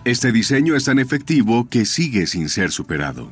Este 0.09 0.33
diseño 0.33 0.75
es 0.75 0.85
tan 0.85 0.99
efectivo 0.99 1.69
que 1.69 1.85
sigue 1.85 2.27
sin 2.27 2.49
ser 2.49 2.73
superado. 2.73 3.31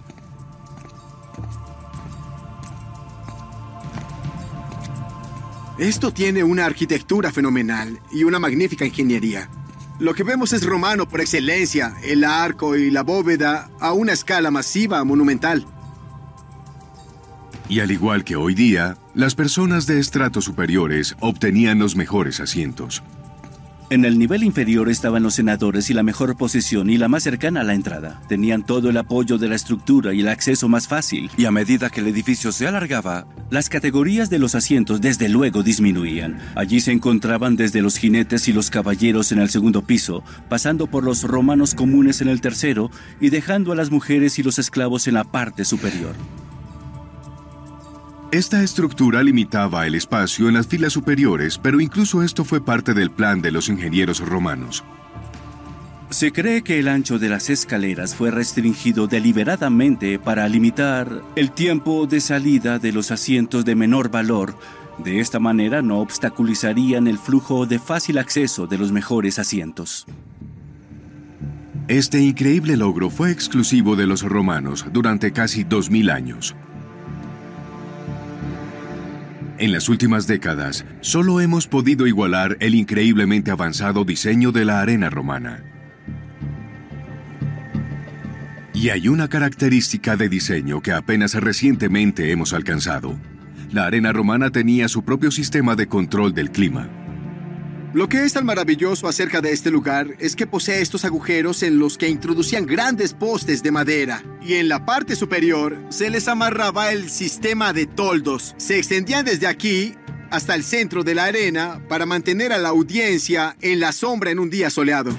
Esto 5.79 6.13
tiene 6.13 6.45
una 6.45 6.67
arquitectura 6.67 7.33
fenomenal 7.33 7.99
y 8.13 8.25
una 8.25 8.39
magnífica 8.39 8.85
ingeniería. 8.85 9.49
Lo 10.01 10.13
que 10.13 10.23
vemos 10.23 10.53
es 10.53 10.67
romano 10.67 11.09
por 11.09 11.23
excelencia, 11.23 11.97
el 12.05 12.25
arco 12.25 12.77
y 12.77 12.91
la 12.91 13.03
bóveda 13.03 13.71
a 13.81 13.95
una 13.95 14.13
escala 14.13 14.51
masiva, 14.51 15.03
monumental. 15.03 15.67
Y 17.71 17.81
al 17.81 17.91
igual 17.91 18.23
que 18.23 18.37
hoy 18.37 18.55
día, 18.55 18.99
las 19.15 19.35
personas 19.35 19.87
de 19.87 19.99
estratos 19.99 20.45
superiores 20.45 21.17
obtenían 21.21 21.79
los 21.79 21.97
mejores 21.97 22.39
asientos. 22.39 23.03
En 23.89 24.05
el 24.05 24.19
nivel 24.19 24.43
inferior 24.43 24.89
estaban 24.89 25.23
los 25.23 25.35
senadores 25.35 25.91
y 25.91 25.95
la 25.95 26.03
mejor 26.03 26.37
posición 26.37 26.91
y 26.91 26.99
la 26.99 27.07
más 27.07 27.23
cercana 27.23 27.61
a 27.61 27.65
la 27.65 27.75
entrada. 27.75 28.21
Tenían 28.29 28.67
todo 28.67 28.91
el 28.91 28.97
apoyo 28.97 29.39
de 29.39 29.49
la 29.49 29.55
estructura 29.55 30.13
y 30.13 30.21
el 30.21 30.29
acceso 30.29 30.69
más 30.69 30.89
fácil. 30.89 31.31
Y 31.37 31.45
a 31.45 31.53
medida 31.53 31.89
que 31.89 32.01
el 32.01 32.09
edificio 32.09 32.51
se 32.51 32.67
alargaba, 32.67 33.29
las 33.49 33.69
categorías 33.69 34.29
de 34.29 34.41
los 34.41 34.57
asientos 34.57 35.01
desde 35.01 35.29
luego 35.29 35.63
disminuían. 35.63 36.41
Allí 36.57 36.81
se 36.81 36.91
encontraban 36.91 37.55
desde 37.55 37.81
los 37.81 37.97
jinetes 37.97 38.49
y 38.49 38.53
los 38.53 38.71
caballeros 38.71 39.31
en 39.31 39.39
el 39.39 39.51
segundo 39.51 39.83
piso, 39.83 40.25
pasando 40.49 40.89
por 40.89 41.05
los 41.05 41.23
romanos 41.23 41.77
comunes 41.77 42.21
en 42.21 42.29
el 42.29 42.41
tercero 42.41 42.91
y 43.21 43.31
dejando 43.31 43.71
a 43.71 43.77
las 43.77 43.93
mujeres 43.93 44.37
y 44.41 44.43
los 44.43 44.59
esclavos 44.59 45.07
en 45.07 45.15
la 45.15 45.23
parte 45.23 45.65
superior. 45.65 46.17
Esta 48.37 48.63
estructura 48.63 49.23
limitaba 49.23 49.87
el 49.87 49.95
espacio 49.95 50.49
en 50.49 50.53
las 50.53 50.67
filas 50.67 50.93
superiores, 50.93 51.57
pero 51.57 51.81
incluso 51.81 52.23
esto 52.23 52.45
fue 52.45 52.63
parte 52.63 52.93
del 52.93 53.11
plan 53.11 53.41
de 53.41 53.51
los 53.51 53.71
ingenieros 53.71 54.21
romanos. 54.21 54.85
Se 56.11 56.33
cree 56.33 56.61
que 56.61 56.79
el 56.79 56.89
ancho 56.89 57.19
de 57.19 57.31
las 57.31 57.49
escaleras 57.49 58.15
fue 58.15 58.31
restringido 58.31 59.07
deliberadamente 59.07 60.19
para 60.19 60.47
limitar 60.51 61.23
el 61.35 61.51
tiempo 61.51 62.07
de 62.07 62.21
salida 62.21 62.79
de 62.79 62.93
los 62.93 63.11
asientos 63.11 63.65
de 63.65 63.75
menor 63.75 64.11
valor. 64.11 64.55
De 64.99 65.21
esta 65.21 65.39
manera 65.39 65.81
no 65.81 66.01
obstaculizarían 66.01 67.07
el 67.07 67.17
flujo 67.17 67.65
de 67.65 67.79
fácil 67.79 68.19
acceso 68.19 68.67
de 68.67 68.77
los 68.77 68.93
mejores 68.93 69.39
asientos. 69.39 70.05
Este 71.89 72.21
increíble 72.21 72.77
logro 72.77 73.09
fue 73.09 73.31
exclusivo 73.31 73.97
de 73.97 74.07
los 74.07 74.21
romanos 74.21 74.85
durante 74.93 75.33
casi 75.33 75.65
2000 75.65 76.11
años. 76.11 76.55
En 79.59 79.73
las 79.73 79.89
últimas 79.89 80.27
décadas, 80.27 80.85
solo 81.01 81.41
hemos 81.41 81.67
podido 81.67 82.07
igualar 82.07 82.59
el 82.61 82.75
increíblemente 82.75 83.51
avanzado 83.51 84.05
diseño 84.05 84.53
de 84.53 84.67
la 84.67 84.81
arena 84.81 85.09
romana. 85.09 85.65
Y 88.75 88.91
hay 88.91 89.09
una 89.09 89.29
característica 89.29 90.17
de 90.17 90.29
diseño 90.29 90.83
que 90.83 90.93
apenas 90.93 91.33
recientemente 91.33 92.31
hemos 92.33 92.53
alcanzado. 92.53 93.19
La 93.73 93.87
arena 93.87 94.13
romana 94.13 94.51
tenía 94.51 94.89
su 94.89 95.05
propio 95.05 95.31
sistema 95.31 95.75
de 95.75 95.87
control 95.87 96.35
del 96.35 96.51
clima. 96.51 97.06
Lo 97.97 98.11
que 98.11 98.25
es 98.25 98.35
tan 98.35 98.45
maravilloso 98.45 99.09
acerca 99.09 99.41
de 99.41 99.53
este 99.53 99.71
lugar 99.71 100.17
es 100.19 100.37
que 100.37 100.47
posee 100.47 100.83
estos 100.83 101.07
agujeros 101.07 101.63
en 101.63 101.79
los 101.79 101.97
que 101.97 102.11
introducían 102.11 102.67
grandes 102.67 103.15
postes 103.15 103.63
de 103.63 103.71
madera 103.71 104.23
y 104.43 104.53
en 104.57 104.69
la 104.69 104.85
parte 104.85 105.17
superior 105.17 105.79
se 105.89 106.11
les 106.11 106.29
amarraba 106.29 106.93
el 106.93 107.09
sistema 107.09 107.73
de 107.73 107.87
toldos. 107.87 108.55
Se 108.59 108.77
extendían 108.77 109.25
desde 109.25 109.47
aquí 109.47 109.95
hasta 110.29 110.55
el 110.55 110.63
centro 110.63 111.05
de 111.05 111.15
la 111.15 111.25
arena 111.25 111.81
para 111.89 112.05
mantener 112.05 112.53
a 112.53 112.59
la 112.59 112.69
audiencia 112.69 113.57
en 113.63 113.81
la 113.81 113.93
sombra 113.93 114.31
en 114.31 114.41
un 114.41 114.51
día 114.51 114.69
soleado. 114.69 115.17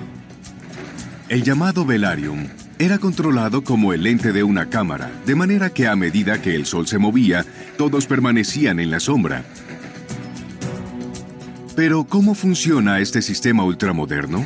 El 1.30 1.42
llamado 1.42 1.84
velarium 1.84 2.48
era 2.78 3.00
controlado 3.00 3.64
como 3.64 3.92
el 3.92 4.04
lente 4.04 4.32
de 4.32 4.44
una 4.44 4.70
cámara, 4.70 5.12
de 5.26 5.34
manera 5.34 5.72
que 5.72 5.88
a 5.88 5.96
medida 5.96 6.44
que 6.44 6.54
el 6.54 6.68
sol 6.68 6.86
se 6.86 7.00
movía, 7.00 7.44
todos 7.76 8.06
permanecían 8.06 8.80
en 8.80 8.92
la 8.92 9.00
sombra. 9.00 9.44
Pero, 11.78 12.06
¿cómo 12.06 12.34
funciona 12.34 12.98
este 13.02 13.22
sistema 13.22 13.64
ultramoderno? 13.64 14.44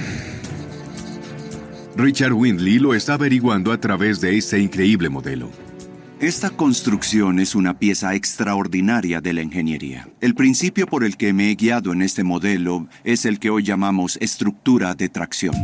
Richard 1.95 2.33
Windley 2.33 2.77
lo 2.77 2.93
está 2.93 3.13
averiguando 3.13 3.71
a 3.71 3.79
través 3.79 4.19
de 4.19 4.37
este 4.37 4.59
increíble 4.59 5.07
modelo. 5.07 5.49
Esta 6.19 6.49
construcción 6.49 7.39
es 7.39 7.55
una 7.55 7.79
pieza 7.79 8.15
extraordinaria 8.15 9.21
de 9.21 9.31
la 9.31 9.43
ingeniería. 9.43 10.09
El 10.19 10.35
principio 10.35 10.87
por 10.87 11.05
el 11.05 11.15
que 11.15 11.31
me 11.31 11.49
he 11.49 11.55
guiado 11.55 11.93
en 11.93 12.01
este 12.01 12.25
modelo 12.25 12.89
es 13.05 13.23
el 13.23 13.39
que 13.39 13.49
hoy 13.49 13.63
llamamos 13.63 14.17
estructura 14.19 14.93
de 14.93 15.07
tracción. 15.07 15.55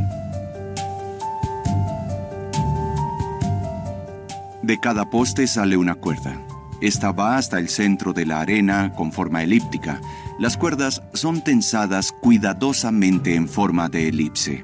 De 4.64 4.80
cada 4.82 5.10
poste 5.10 5.48
sale 5.48 5.76
una 5.76 5.96
cuerda. 5.96 6.42
Esta 6.80 7.12
va 7.12 7.36
hasta 7.36 7.60
el 7.60 7.68
centro 7.68 8.14
de 8.14 8.26
la 8.26 8.40
arena 8.40 8.94
con 8.94 9.12
forma 9.12 9.44
elíptica 9.44 10.00
Las 10.40 10.56
cuerdas 10.56 11.02
son 11.14 11.44
tensadas 11.44 12.12
cuidadosamente 12.12 13.36
en 13.36 13.50
forma 13.50 13.90
de 13.90 14.10
elipse. 14.10 14.64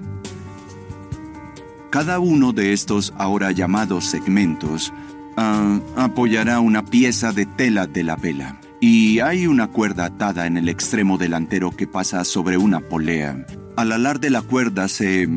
Cada 1.89 2.19
uno 2.19 2.53
de 2.53 2.73
estos 2.73 3.13
ahora 3.17 3.51
llamados 3.51 4.05
segmentos 4.05 4.93
ah, 5.35 5.79
apoyará 5.95 6.59
una 6.59 6.85
pieza 6.85 7.31
de 7.31 7.45
tela 7.45 7.87
de 7.87 8.03
la 8.03 8.15
vela 8.15 8.59
y 8.79 9.19
hay 9.19 9.47
una 9.47 9.67
cuerda 9.67 10.05
atada 10.05 10.45
en 10.45 10.57
el 10.57 10.69
extremo 10.69 11.17
delantero 11.17 11.71
que 11.71 11.87
pasa 11.87 12.23
sobre 12.23 12.57
una 12.57 12.79
polea. 12.79 13.45
Al 13.75 13.91
alar 13.91 14.19
de 14.19 14.29
la 14.29 14.41
cuerda 14.41 14.87
se 14.87 15.27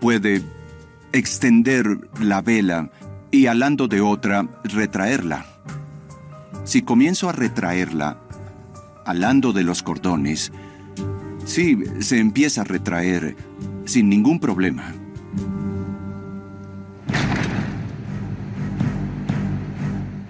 puede 0.00 0.42
extender 1.12 1.86
la 2.20 2.42
vela 2.42 2.90
y 3.30 3.46
alando 3.46 3.88
de 3.88 4.00
otra, 4.00 4.46
retraerla. 4.64 5.46
Si 6.64 6.82
comienzo 6.82 7.28
a 7.28 7.32
retraerla, 7.32 8.18
alando 9.06 9.52
de 9.52 9.62
los 9.62 9.82
cordones, 9.82 10.52
sí, 11.44 11.78
se 12.00 12.18
empieza 12.18 12.62
a 12.62 12.64
retraer 12.64 13.36
sin 13.84 14.08
ningún 14.08 14.40
problema. 14.40 14.92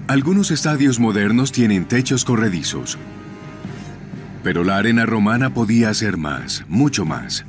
Algunos 0.06 0.52
estadios 0.52 1.00
modernos 1.00 1.50
tienen 1.50 1.85
techos 1.85 2.25
corredizos, 2.25 2.97
pero 4.45 4.62
la 4.62 4.76
arena 4.76 5.04
romana 5.04 5.52
podía 5.52 5.88
hacer 5.88 6.16
más, 6.16 6.64
mucho 6.68 7.04
más. 7.04 7.45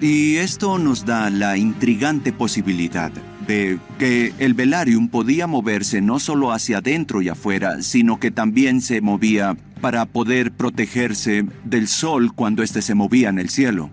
Y 0.00 0.36
esto 0.36 0.78
nos 0.78 1.06
da 1.06 1.30
la 1.30 1.56
intrigante 1.56 2.32
posibilidad 2.32 3.10
que 3.48 4.34
el 4.38 4.52
velarium 4.52 5.08
podía 5.08 5.46
moverse 5.46 6.02
no 6.02 6.20
solo 6.20 6.52
hacia 6.52 6.78
adentro 6.78 7.22
y 7.22 7.30
afuera, 7.30 7.82
sino 7.82 8.20
que 8.20 8.30
también 8.30 8.82
se 8.82 9.00
movía 9.00 9.56
para 9.80 10.04
poder 10.04 10.52
protegerse 10.52 11.46
del 11.64 11.88
sol 11.88 12.34
cuando 12.34 12.62
éste 12.62 12.82
se 12.82 12.94
movía 12.94 13.30
en 13.30 13.38
el 13.38 13.48
cielo. 13.48 13.90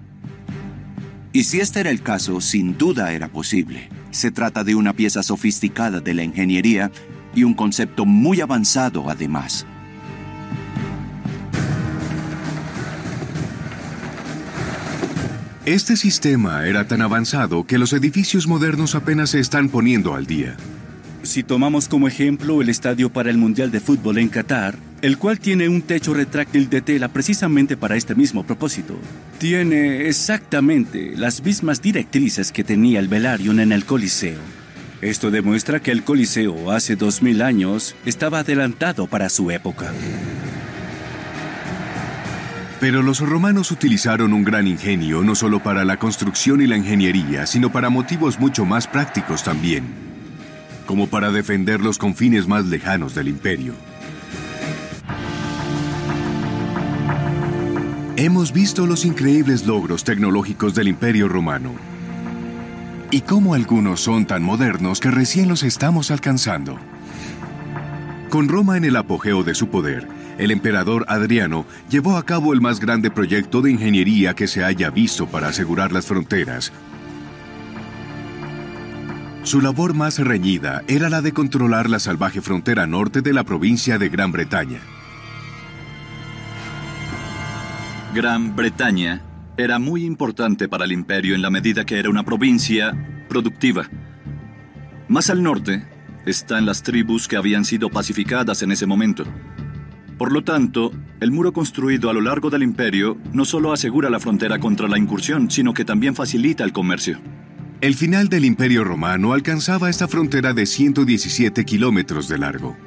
Y 1.31 1.43
si 1.43 1.59
este 1.59 1.79
era 1.79 1.89
el 1.89 2.01
caso, 2.01 2.41
sin 2.41 2.77
duda 2.77 3.13
era 3.13 3.29
posible. 3.29 3.89
Se 4.11 4.31
trata 4.31 4.63
de 4.63 4.75
una 4.75 4.93
pieza 4.93 5.23
sofisticada 5.23 5.99
de 5.99 6.13
la 6.13 6.23
ingeniería 6.23 6.91
y 7.33 7.43
un 7.43 7.53
concepto 7.53 8.05
muy 8.05 8.41
avanzado 8.41 9.09
además. 9.09 9.65
Este 15.65 15.97
sistema 15.97 16.67
era 16.67 16.87
tan 16.87 17.01
avanzado 17.01 17.65
que 17.65 17.79
los 17.79 17.91
edificios 17.91 18.45
modernos 18.45 18.93
apenas 18.93 19.31
se 19.31 19.39
están 19.39 19.69
poniendo 19.69 20.13
al 20.13 20.27
día. 20.27 20.55
Si 21.23 21.41
tomamos 21.41 21.87
como 21.87 22.07
ejemplo 22.07 22.61
el 22.61 22.69
estadio 22.69 23.11
para 23.11 23.31
el 23.31 23.39
Mundial 23.39 23.71
de 23.71 23.79
Fútbol 23.79 24.19
en 24.19 24.29
Qatar, 24.29 24.75
el 25.01 25.17
cual 25.17 25.39
tiene 25.39 25.67
un 25.67 25.81
techo 25.81 26.13
retráctil 26.13 26.69
de 26.69 26.83
tela 26.83 27.07
precisamente 27.07 27.77
para 27.77 27.95
este 27.95 28.13
mismo 28.13 28.45
propósito, 28.45 28.95
tiene 29.39 30.07
exactamente 30.07 31.13
las 31.17 31.43
mismas 31.43 31.81
directrices 31.81 32.51
que 32.51 32.63
tenía 32.63 32.99
el 32.99 33.07
Velarium 33.07 33.59
en 33.59 33.71
el 33.71 33.85
Coliseo. 33.85 34.37
Esto 35.01 35.31
demuestra 35.31 35.81
que 35.81 35.89
el 35.89 36.03
Coliseo 36.03 36.69
hace 36.69 36.95
2000 36.95 37.41
años 37.41 37.95
estaba 38.05 38.39
adelantado 38.39 39.07
para 39.07 39.29
su 39.29 39.49
época. 39.49 39.91
Pero 42.79 43.01
los 43.01 43.19
romanos 43.19 43.71
utilizaron 43.71 44.33
un 44.33 44.43
gran 44.43 44.67
ingenio 44.67 45.23
no 45.23 45.35
solo 45.35 45.61
para 45.61 45.85
la 45.85 45.97
construcción 45.97 46.61
y 46.61 46.67
la 46.67 46.77
ingeniería, 46.77 47.45
sino 47.45 47.71
para 47.71 47.89
motivos 47.89 48.39
mucho 48.39 48.65
más 48.65 48.87
prácticos 48.87 49.43
también 49.43 50.05
como 50.85 51.07
para 51.07 51.31
defender 51.31 51.81
los 51.81 51.97
confines 51.97 52.47
más 52.47 52.65
lejanos 52.65 53.15
del 53.15 53.27
imperio. 53.27 53.73
Hemos 58.17 58.53
visto 58.53 58.85
los 58.85 59.03
increíbles 59.03 59.65
logros 59.65 60.03
tecnológicos 60.03 60.73
del 60.73 60.87
imperio 60.87 61.27
romano 61.27 61.73
y 63.11 63.21
cómo 63.21 63.53
algunos 63.53 63.99
son 63.99 64.25
tan 64.25 64.41
modernos 64.41 64.99
que 64.99 65.11
recién 65.11 65.49
los 65.49 65.63
estamos 65.63 66.11
alcanzando. 66.11 66.77
Con 68.29 68.47
Roma 68.47 68.77
en 68.77 68.85
el 68.85 68.95
apogeo 68.95 69.43
de 69.43 69.53
su 69.53 69.67
poder, 69.67 70.07
el 70.37 70.51
emperador 70.51 71.05
Adriano 71.07 71.65
llevó 71.89 72.17
a 72.17 72.23
cabo 72.23 72.53
el 72.53 72.61
más 72.61 72.79
grande 72.79 73.11
proyecto 73.11 73.61
de 73.61 73.71
ingeniería 73.71 74.33
que 74.33 74.47
se 74.47 74.63
haya 74.63 74.89
visto 74.89 75.27
para 75.27 75.47
asegurar 75.49 75.91
las 75.91 76.05
fronteras 76.05 76.71
su 79.45 79.61
labor 79.61 79.93
más 79.93 80.17
reñida 80.17 80.83
era 80.87 81.07
la 81.07 81.21
de 81.21 81.31
controlar 81.31 81.87
la 81.87 81.99
salvaje 81.99 82.41
frontera 82.41 82.87
norte 82.87 83.21
de 83.21 83.31
la 83.31 83.43
provincia 83.43 83.99
de 83.99 84.09
Gran 84.09 84.31
Bretaña. 84.31 84.79
Gran 88.15 88.55
Bretaña 88.55 89.21
era 89.55 89.77
muy 89.77 90.03
importante 90.03 90.67
para 90.67 90.85
el 90.85 90.91
imperio 90.91 91.35
en 91.35 91.43
la 91.43 91.51
medida 91.51 91.85
que 91.85 91.99
era 91.99 92.09
una 92.09 92.23
provincia 92.23 92.97
productiva. 93.29 93.87
Más 95.09 95.29
al 95.29 95.43
norte 95.43 95.85
están 96.25 96.65
las 96.65 96.81
tribus 96.81 97.27
que 97.27 97.37
habían 97.37 97.65
sido 97.65 97.91
pacificadas 97.91 98.63
en 98.63 98.71
ese 98.71 98.87
momento. 98.87 99.25
Por 100.17 100.31
lo 100.31 100.43
tanto, 100.43 100.91
el 101.19 101.31
muro 101.31 101.51
construido 101.51 102.09
a 102.09 102.13
lo 102.13 102.21
largo 102.21 102.49
del 102.49 102.63
imperio 102.63 103.17
no 103.33 103.43
solo 103.43 103.73
asegura 103.73 104.09
la 104.09 104.19
frontera 104.19 104.59
contra 104.59 104.87
la 104.87 104.97
incursión, 104.97 105.51
sino 105.51 105.73
que 105.73 105.83
también 105.83 106.15
facilita 106.15 106.63
el 106.63 106.71
comercio. 106.71 107.19
El 107.81 107.95
final 107.95 108.29
del 108.29 108.45
Imperio 108.45 108.85
Romano 108.85 109.33
alcanzaba 109.33 109.89
esta 109.89 110.07
frontera 110.07 110.53
de 110.53 110.65
117 110.65 111.65
kilómetros 111.65 112.29
de 112.29 112.37
largo. 112.37 112.77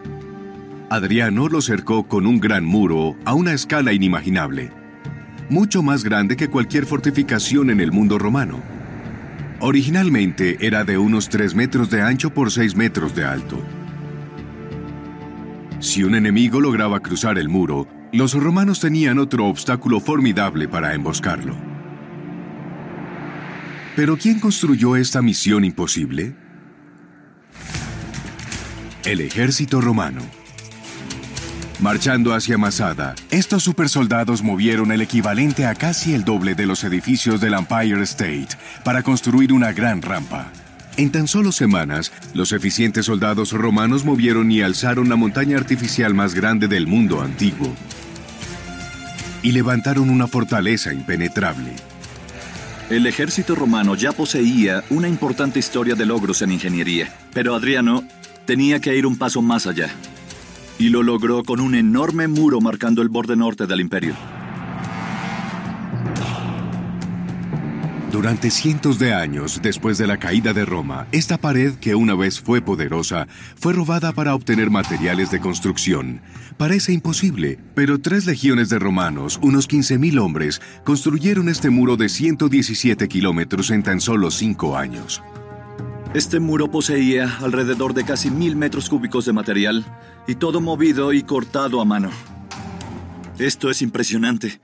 Adriano 0.88 1.48
lo 1.48 1.60
cercó 1.60 2.08
con 2.08 2.26
un 2.26 2.40
gran 2.40 2.64
muro 2.64 3.14
a 3.26 3.34
una 3.34 3.52
escala 3.52 3.92
inimaginable, 3.92 4.72
mucho 5.50 5.82
más 5.82 6.04
grande 6.04 6.36
que 6.36 6.48
cualquier 6.48 6.86
fortificación 6.86 7.68
en 7.68 7.80
el 7.80 7.92
mundo 7.92 8.18
romano. 8.18 8.62
Originalmente 9.60 10.56
era 10.66 10.84
de 10.84 10.96
unos 10.96 11.28
3 11.28 11.54
metros 11.54 11.90
de 11.90 12.00
ancho 12.00 12.30
por 12.30 12.50
6 12.50 12.74
metros 12.74 13.14
de 13.14 13.26
alto. 13.26 13.62
Si 15.80 16.02
un 16.02 16.16
enemigo 16.16 16.60
lograba 16.60 16.98
cruzar 17.00 17.38
el 17.38 17.48
muro, 17.48 17.86
los 18.12 18.34
romanos 18.34 18.80
tenían 18.80 19.18
otro 19.18 19.46
obstáculo 19.46 20.00
formidable 20.00 20.66
para 20.66 20.94
emboscarlo. 20.94 21.54
¿Pero 23.94 24.16
quién 24.16 24.40
construyó 24.40 24.96
esta 24.96 25.22
misión 25.22 25.64
imposible? 25.64 26.34
El 29.04 29.20
ejército 29.20 29.80
romano. 29.80 30.20
Marchando 31.80 32.34
hacia 32.34 32.58
Masada, 32.58 33.14
estos 33.30 33.62
supersoldados 33.62 34.42
movieron 34.42 34.90
el 34.90 35.00
equivalente 35.00 35.64
a 35.64 35.76
casi 35.76 36.12
el 36.12 36.24
doble 36.24 36.56
de 36.56 36.66
los 36.66 36.82
edificios 36.82 37.40
del 37.40 37.54
Empire 37.54 38.02
State 38.02 38.48
para 38.84 39.04
construir 39.04 39.52
una 39.52 39.72
gran 39.72 40.02
rampa. 40.02 40.50
En 40.98 41.12
tan 41.12 41.28
solo 41.28 41.52
semanas, 41.52 42.10
los 42.34 42.50
eficientes 42.50 43.06
soldados 43.06 43.52
romanos 43.52 44.04
movieron 44.04 44.50
y 44.50 44.62
alzaron 44.62 45.08
la 45.08 45.14
montaña 45.14 45.56
artificial 45.56 46.12
más 46.12 46.34
grande 46.34 46.66
del 46.66 46.88
mundo 46.88 47.20
antiguo. 47.20 47.72
Y 49.40 49.52
levantaron 49.52 50.10
una 50.10 50.26
fortaleza 50.26 50.92
impenetrable. 50.92 51.70
El 52.90 53.06
ejército 53.06 53.54
romano 53.54 53.94
ya 53.94 54.10
poseía 54.10 54.82
una 54.90 55.06
importante 55.06 55.60
historia 55.60 55.94
de 55.94 56.04
logros 56.04 56.42
en 56.42 56.50
ingeniería, 56.50 57.14
pero 57.32 57.54
Adriano 57.54 58.02
tenía 58.44 58.80
que 58.80 58.96
ir 58.96 59.06
un 59.06 59.16
paso 59.16 59.40
más 59.40 59.68
allá. 59.68 59.90
Y 60.80 60.88
lo 60.88 61.04
logró 61.04 61.44
con 61.44 61.60
un 61.60 61.76
enorme 61.76 62.26
muro 62.26 62.60
marcando 62.60 63.02
el 63.02 63.08
borde 63.08 63.36
norte 63.36 63.68
del 63.68 63.80
imperio. 63.80 64.16
Durante 68.12 68.50
cientos 68.50 68.98
de 68.98 69.12
años 69.12 69.60
después 69.62 69.98
de 69.98 70.06
la 70.06 70.16
caída 70.16 70.54
de 70.54 70.64
Roma, 70.64 71.06
esta 71.12 71.36
pared, 71.36 71.74
que 71.74 71.94
una 71.94 72.14
vez 72.14 72.40
fue 72.40 72.62
poderosa, 72.62 73.28
fue 73.54 73.74
robada 73.74 74.12
para 74.12 74.34
obtener 74.34 74.70
materiales 74.70 75.30
de 75.30 75.40
construcción. 75.40 76.22
Parece 76.56 76.94
imposible, 76.94 77.58
pero 77.74 78.00
tres 78.00 78.24
legiones 78.24 78.70
de 78.70 78.78
romanos, 78.78 79.38
unos 79.42 79.68
15.000 79.68 80.18
hombres, 80.20 80.62
construyeron 80.84 81.50
este 81.50 81.68
muro 81.68 81.96
de 81.96 82.08
117 82.08 83.08
kilómetros 83.08 83.70
en 83.70 83.82
tan 83.82 84.00
solo 84.00 84.30
cinco 84.30 84.78
años. 84.78 85.22
Este 86.14 86.40
muro 86.40 86.70
poseía 86.70 87.36
alrededor 87.40 87.92
de 87.92 88.04
casi 88.04 88.30
mil 88.30 88.56
metros 88.56 88.88
cúbicos 88.88 89.26
de 89.26 89.34
material, 89.34 89.84
y 90.26 90.36
todo 90.36 90.62
movido 90.62 91.12
y 91.12 91.22
cortado 91.22 91.82
a 91.82 91.84
mano. 91.84 92.08
Esto 93.38 93.70
es 93.70 93.82
impresionante. 93.82 94.60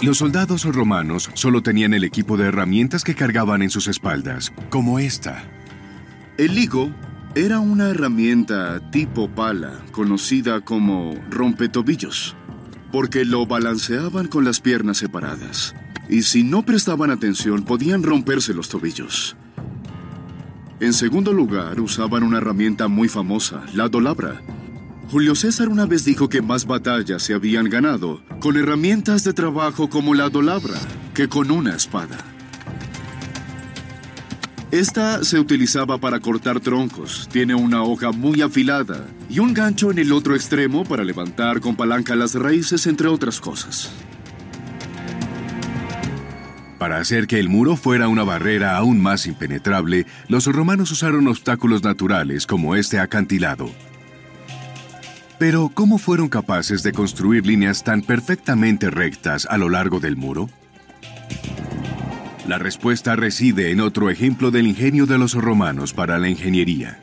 Los 0.00 0.18
soldados 0.18 0.64
romanos 0.64 1.28
solo 1.34 1.60
tenían 1.60 1.92
el 1.92 2.04
equipo 2.04 2.36
de 2.36 2.46
herramientas 2.46 3.02
que 3.02 3.16
cargaban 3.16 3.62
en 3.62 3.70
sus 3.70 3.88
espaldas, 3.88 4.52
como 4.70 5.00
esta. 5.00 5.42
El 6.36 6.54
ligo 6.54 6.92
era 7.34 7.58
una 7.58 7.88
herramienta 7.88 8.92
tipo 8.92 9.28
pala, 9.28 9.72
conocida 9.90 10.60
como 10.60 11.16
rompetobillos, 11.30 12.36
porque 12.92 13.24
lo 13.24 13.44
balanceaban 13.46 14.28
con 14.28 14.44
las 14.44 14.60
piernas 14.60 14.98
separadas, 14.98 15.74
y 16.08 16.22
si 16.22 16.44
no 16.44 16.62
prestaban 16.62 17.10
atención 17.10 17.64
podían 17.64 18.04
romperse 18.04 18.54
los 18.54 18.68
tobillos. 18.68 19.36
En 20.78 20.92
segundo 20.92 21.32
lugar, 21.32 21.80
usaban 21.80 22.22
una 22.22 22.38
herramienta 22.38 22.86
muy 22.86 23.08
famosa, 23.08 23.64
la 23.74 23.88
dolabra. 23.88 24.42
Julio 25.10 25.34
César 25.34 25.70
una 25.70 25.86
vez 25.86 26.04
dijo 26.04 26.28
que 26.28 26.42
más 26.42 26.66
batallas 26.66 27.22
se 27.22 27.32
habían 27.32 27.70
ganado 27.70 28.20
con 28.40 28.58
herramientas 28.58 29.24
de 29.24 29.32
trabajo 29.32 29.88
como 29.88 30.14
la 30.14 30.28
dolabra 30.28 30.78
que 31.14 31.28
con 31.28 31.50
una 31.50 31.74
espada. 31.74 32.18
Esta 34.70 35.24
se 35.24 35.40
utilizaba 35.40 35.96
para 35.96 36.20
cortar 36.20 36.60
troncos, 36.60 37.26
tiene 37.32 37.54
una 37.54 37.82
hoja 37.82 38.12
muy 38.12 38.42
afilada 38.42 39.06
y 39.30 39.38
un 39.38 39.54
gancho 39.54 39.90
en 39.90 39.98
el 39.98 40.12
otro 40.12 40.34
extremo 40.34 40.84
para 40.84 41.04
levantar 41.04 41.60
con 41.60 41.74
palanca 41.74 42.14
las 42.14 42.34
raíces, 42.34 42.86
entre 42.86 43.08
otras 43.08 43.40
cosas. 43.40 43.90
Para 46.78 46.98
hacer 46.98 47.26
que 47.26 47.40
el 47.40 47.48
muro 47.48 47.76
fuera 47.76 48.08
una 48.08 48.24
barrera 48.24 48.76
aún 48.76 49.00
más 49.00 49.26
impenetrable, 49.26 50.04
los 50.28 50.44
romanos 50.44 50.90
usaron 50.90 51.26
obstáculos 51.28 51.82
naturales 51.82 52.46
como 52.46 52.76
este 52.76 53.00
acantilado. 53.00 53.70
Pero, 55.38 55.70
¿cómo 55.72 55.98
fueron 55.98 56.28
capaces 56.28 56.82
de 56.82 56.92
construir 56.92 57.46
líneas 57.46 57.84
tan 57.84 58.02
perfectamente 58.02 58.90
rectas 58.90 59.46
a 59.46 59.56
lo 59.56 59.68
largo 59.68 60.00
del 60.00 60.16
muro? 60.16 60.50
La 62.48 62.58
respuesta 62.58 63.14
reside 63.14 63.70
en 63.70 63.80
otro 63.80 64.10
ejemplo 64.10 64.50
del 64.50 64.66
ingenio 64.66 65.06
de 65.06 65.16
los 65.16 65.34
romanos 65.34 65.92
para 65.92 66.18
la 66.18 66.28
ingeniería. 66.28 66.98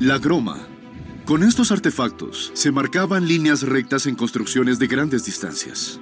La 0.00 0.18
groma. 0.18 0.66
Con 1.24 1.42
estos 1.42 1.70
artefactos 1.70 2.50
se 2.54 2.72
marcaban 2.72 3.28
líneas 3.28 3.62
rectas 3.62 4.06
en 4.06 4.16
construcciones 4.16 4.78
de 4.78 4.86
grandes 4.88 5.24
distancias. 5.24 6.00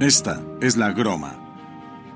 Esta 0.00 0.44
es 0.60 0.76
la 0.76 0.92
groma, 0.92 1.38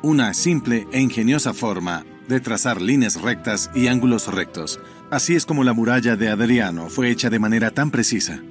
una 0.02 0.34
simple 0.34 0.86
e 0.92 1.00
ingeniosa 1.00 1.52
forma 1.52 2.04
de 2.28 2.40
trazar 2.40 2.80
líneas 2.80 3.20
rectas 3.20 3.70
y 3.74 3.86
ángulos 3.86 4.32
rectos. 4.32 4.80
Así 5.10 5.34
es 5.34 5.46
como 5.46 5.64
la 5.64 5.72
muralla 5.72 6.16
de 6.16 6.28
Adriano 6.28 6.88
fue 6.88 7.10
hecha 7.10 7.30
de 7.30 7.38
manera 7.38 7.70
tan 7.70 7.90
precisa. 7.90 8.42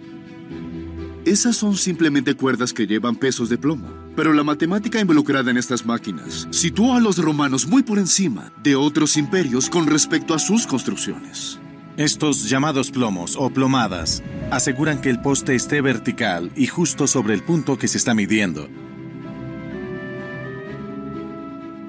Esas 1.25 1.55
son 1.55 1.75
simplemente 1.75 2.35
cuerdas 2.35 2.71
que 2.71 2.85
llevan 2.85 3.15
pesos 3.15 3.49
de 3.49 3.57
plomo. 3.57 3.87
Pero 4.15 4.31
la 4.31 4.43
matemática 4.43 4.99
involucrada 4.99 5.51
en 5.51 5.57
estas 5.57 5.85
máquinas 5.85 6.47
situó 6.51 6.93
a 6.93 7.01
los 7.01 7.17
romanos 7.17 7.67
muy 7.67 7.83
por 7.83 7.97
encima 7.97 8.53
de 8.63 8.75
otros 8.75 9.17
imperios 9.17 9.69
con 9.69 9.87
respecto 9.87 10.33
a 10.33 10.39
sus 10.39 10.65
construcciones. 10.67 11.59
Estos 11.97 12.49
llamados 12.49 12.91
plomos 12.91 13.35
o 13.37 13.49
plomadas 13.49 14.21
aseguran 14.51 15.01
que 15.01 15.09
el 15.09 15.19
poste 15.19 15.55
esté 15.55 15.81
vertical 15.81 16.51
y 16.55 16.67
justo 16.67 17.07
sobre 17.07 17.33
el 17.33 17.43
punto 17.43 17.77
que 17.77 17.87
se 17.87 17.97
está 17.97 18.13
midiendo. 18.13 18.69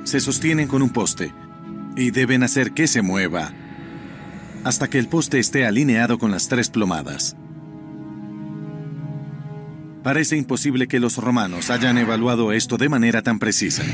Se 0.05 0.20
sostienen 0.20 0.66
con 0.66 0.83
un 0.83 0.90
poste 0.90 1.35
y 1.97 2.11
deben 2.11 2.43
hacer 2.43 2.73
que 2.73 2.87
se 2.87 3.03
mueva 3.03 3.53
hasta 4.67 4.89
que 4.89 4.99
el 4.99 5.07
poste 5.07 5.39
esté 5.39 5.65
alineado 5.65 6.19
con 6.19 6.33
las 6.33 6.49
tres 6.49 6.71
plomadas. 6.71 7.37
Parece 10.03 10.37
imposible 10.37 10.89
que 10.89 10.99
los 10.99 11.19
romanos 11.19 11.71
hayan 11.71 11.99
evaluado 11.99 12.53
esto 12.53 12.77
de 12.77 12.89
manera 12.89 13.23
tan 13.23 13.39
precisa. 13.39 13.85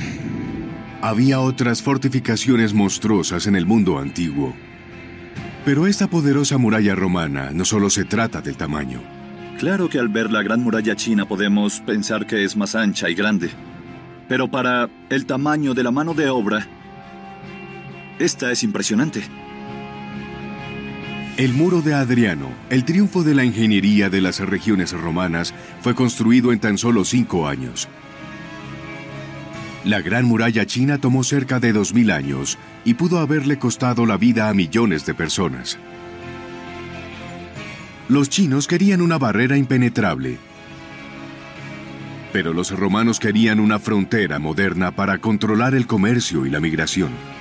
Había 1.03 1.41
otras 1.41 1.83
fortificaciones 1.83 2.73
monstruosas 2.73 3.47
en 3.47 3.55
el 3.55 3.67
mundo 3.67 3.99
antiguo. 3.99 4.55
Pero 5.65 5.87
esta 5.87 6.09
poderosa 6.09 6.57
muralla 6.57 6.95
romana 6.95 7.51
no 7.53 7.67
solo 7.67 7.91
se 7.91 8.05
trata 8.05 8.41
del 8.41 8.57
tamaño. 8.57 9.03
Claro 9.59 9.91
que 9.91 9.99
al 9.99 10.09
ver 10.09 10.31
la 10.31 10.43
gran 10.43 10.61
muralla 10.61 10.97
china 10.97 11.29
podemos 11.29 11.81
pensar 11.81 12.27
que 12.27 12.45
es 12.45 12.57
más 12.57 12.75
ancha 12.75 13.11
y 13.11 13.15
grande. 13.15 13.51
Pero 14.27 14.51
para 14.51 14.88
el 15.11 15.27
tamaño 15.27 15.75
de 15.75 15.83
la 15.83 15.91
mano 15.91 16.15
de 16.15 16.31
obra, 16.31 16.67
esta 18.22 18.52
es 18.52 18.62
impresionante. 18.62 19.22
El 21.37 21.54
muro 21.54 21.82
de 21.82 21.94
Adriano, 21.94 22.50
el 22.70 22.85
triunfo 22.85 23.24
de 23.24 23.35
la 23.35 23.44
ingeniería 23.44 24.11
de 24.11 24.20
las 24.20 24.38
regiones 24.38 24.92
romanas, 24.92 25.52
fue 25.80 25.94
construido 25.94 26.52
en 26.52 26.61
tan 26.61 26.78
solo 26.78 27.04
cinco 27.04 27.48
años. 27.48 27.88
La 29.85 30.00
gran 30.00 30.24
muralla 30.24 30.66
china 30.66 30.98
tomó 30.98 31.24
cerca 31.24 31.58
de 31.58 31.74
2.000 31.74 32.12
años 32.12 32.58
y 32.85 32.94
pudo 32.94 33.18
haberle 33.18 33.58
costado 33.58 34.06
la 34.06 34.16
vida 34.16 34.48
a 34.48 34.54
millones 34.54 35.04
de 35.04 35.14
personas. 35.14 35.78
Los 38.08 38.28
chinos 38.28 38.68
querían 38.68 39.02
una 39.02 39.18
barrera 39.18 39.56
impenetrable, 39.56 40.38
pero 42.32 42.52
los 42.52 42.70
romanos 42.70 43.18
querían 43.18 43.58
una 43.58 43.80
frontera 43.80 44.38
moderna 44.38 44.92
para 44.92 45.18
controlar 45.18 45.74
el 45.74 45.88
comercio 45.88 46.46
y 46.46 46.50
la 46.50 46.61
migración. 46.61 47.32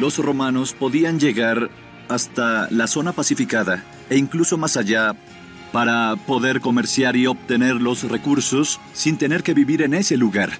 Los 0.00 0.18
romanos 0.18 0.74
podían 0.78 1.20
llegar 1.20 1.70
hasta 2.08 2.68
la 2.70 2.86
zona 2.86 3.12
pacificada 3.12 3.84
e 4.10 4.16
incluso 4.16 4.58
más 4.58 4.76
allá 4.76 5.14
para 5.72 6.16
poder 6.26 6.60
comerciar 6.60 7.16
y 7.16 7.26
obtener 7.26 7.76
los 7.76 8.04
recursos 8.04 8.80
sin 8.92 9.16
tener 9.16 9.42
que 9.42 9.54
vivir 9.54 9.82
en 9.82 9.94
ese 9.94 10.16
lugar. 10.16 10.50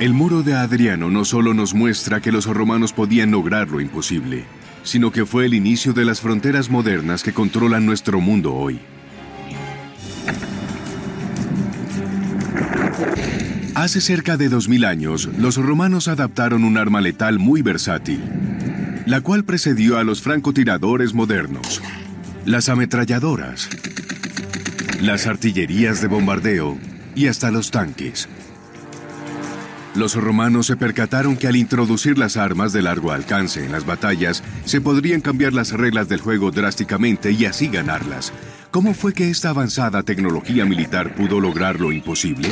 El 0.00 0.12
muro 0.12 0.42
de 0.42 0.54
Adriano 0.54 1.08
no 1.08 1.24
solo 1.24 1.54
nos 1.54 1.72
muestra 1.72 2.20
que 2.20 2.32
los 2.32 2.46
romanos 2.46 2.92
podían 2.92 3.30
lograr 3.30 3.68
lo 3.68 3.80
imposible, 3.80 4.44
sino 4.82 5.12
que 5.12 5.24
fue 5.24 5.46
el 5.46 5.54
inicio 5.54 5.92
de 5.92 6.04
las 6.04 6.20
fronteras 6.20 6.68
modernas 6.68 7.22
que 7.22 7.32
controlan 7.32 7.86
nuestro 7.86 8.20
mundo 8.20 8.54
hoy. 8.54 8.80
Hace 13.74 14.00
cerca 14.00 14.36
de 14.36 14.48
2000 14.48 14.84
años, 14.84 15.28
los 15.36 15.56
romanos 15.56 16.06
adaptaron 16.06 16.62
un 16.62 16.78
arma 16.78 17.00
letal 17.00 17.40
muy 17.40 17.60
versátil, 17.60 18.22
la 19.04 19.20
cual 19.20 19.44
precedió 19.44 19.98
a 19.98 20.04
los 20.04 20.22
francotiradores 20.22 21.12
modernos, 21.12 21.82
las 22.44 22.68
ametralladoras, 22.68 23.68
las 25.00 25.26
artillerías 25.26 26.00
de 26.00 26.06
bombardeo 26.06 26.78
y 27.16 27.26
hasta 27.26 27.50
los 27.50 27.72
tanques. 27.72 28.28
Los 29.96 30.14
romanos 30.14 30.66
se 30.66 30.76
percataron 30.76 31.36
que 31.36 31.48
al 31.48 31.56
introducir 31.56 32.16
las 32.16 32.36
armas 32.36 32.72
de 32.72 32.82
largo 32.82 33.10
alcance 33.10 33.64
en 33.64 33.72
las 33.72 33.84
batallas, 33.84 34.44
se 34.64 34.80
podrían 34.80 35.20
cambiar 35.20 35.52
las 35.52 35.72
reglas 35.72 36.08
del 36.08 36.20
juego 36.20 36.52
drásticamente 36.52 37.32
y 37.32 37.44
así 37.44 37.66
ganarlas. 37.66 38.32
¿Cómo 38.70 38.94
fue 38.94 39.12
que 39.12 39.30
esta 39.30 39.50
avanzada 39.50 40.04
tecnología 40.04 40.64
militar 40.64 41.14
pudo 41.16 41.40
lograr 41.40 41.80
lo 41.80 41.90
imposible? 41.90 42.48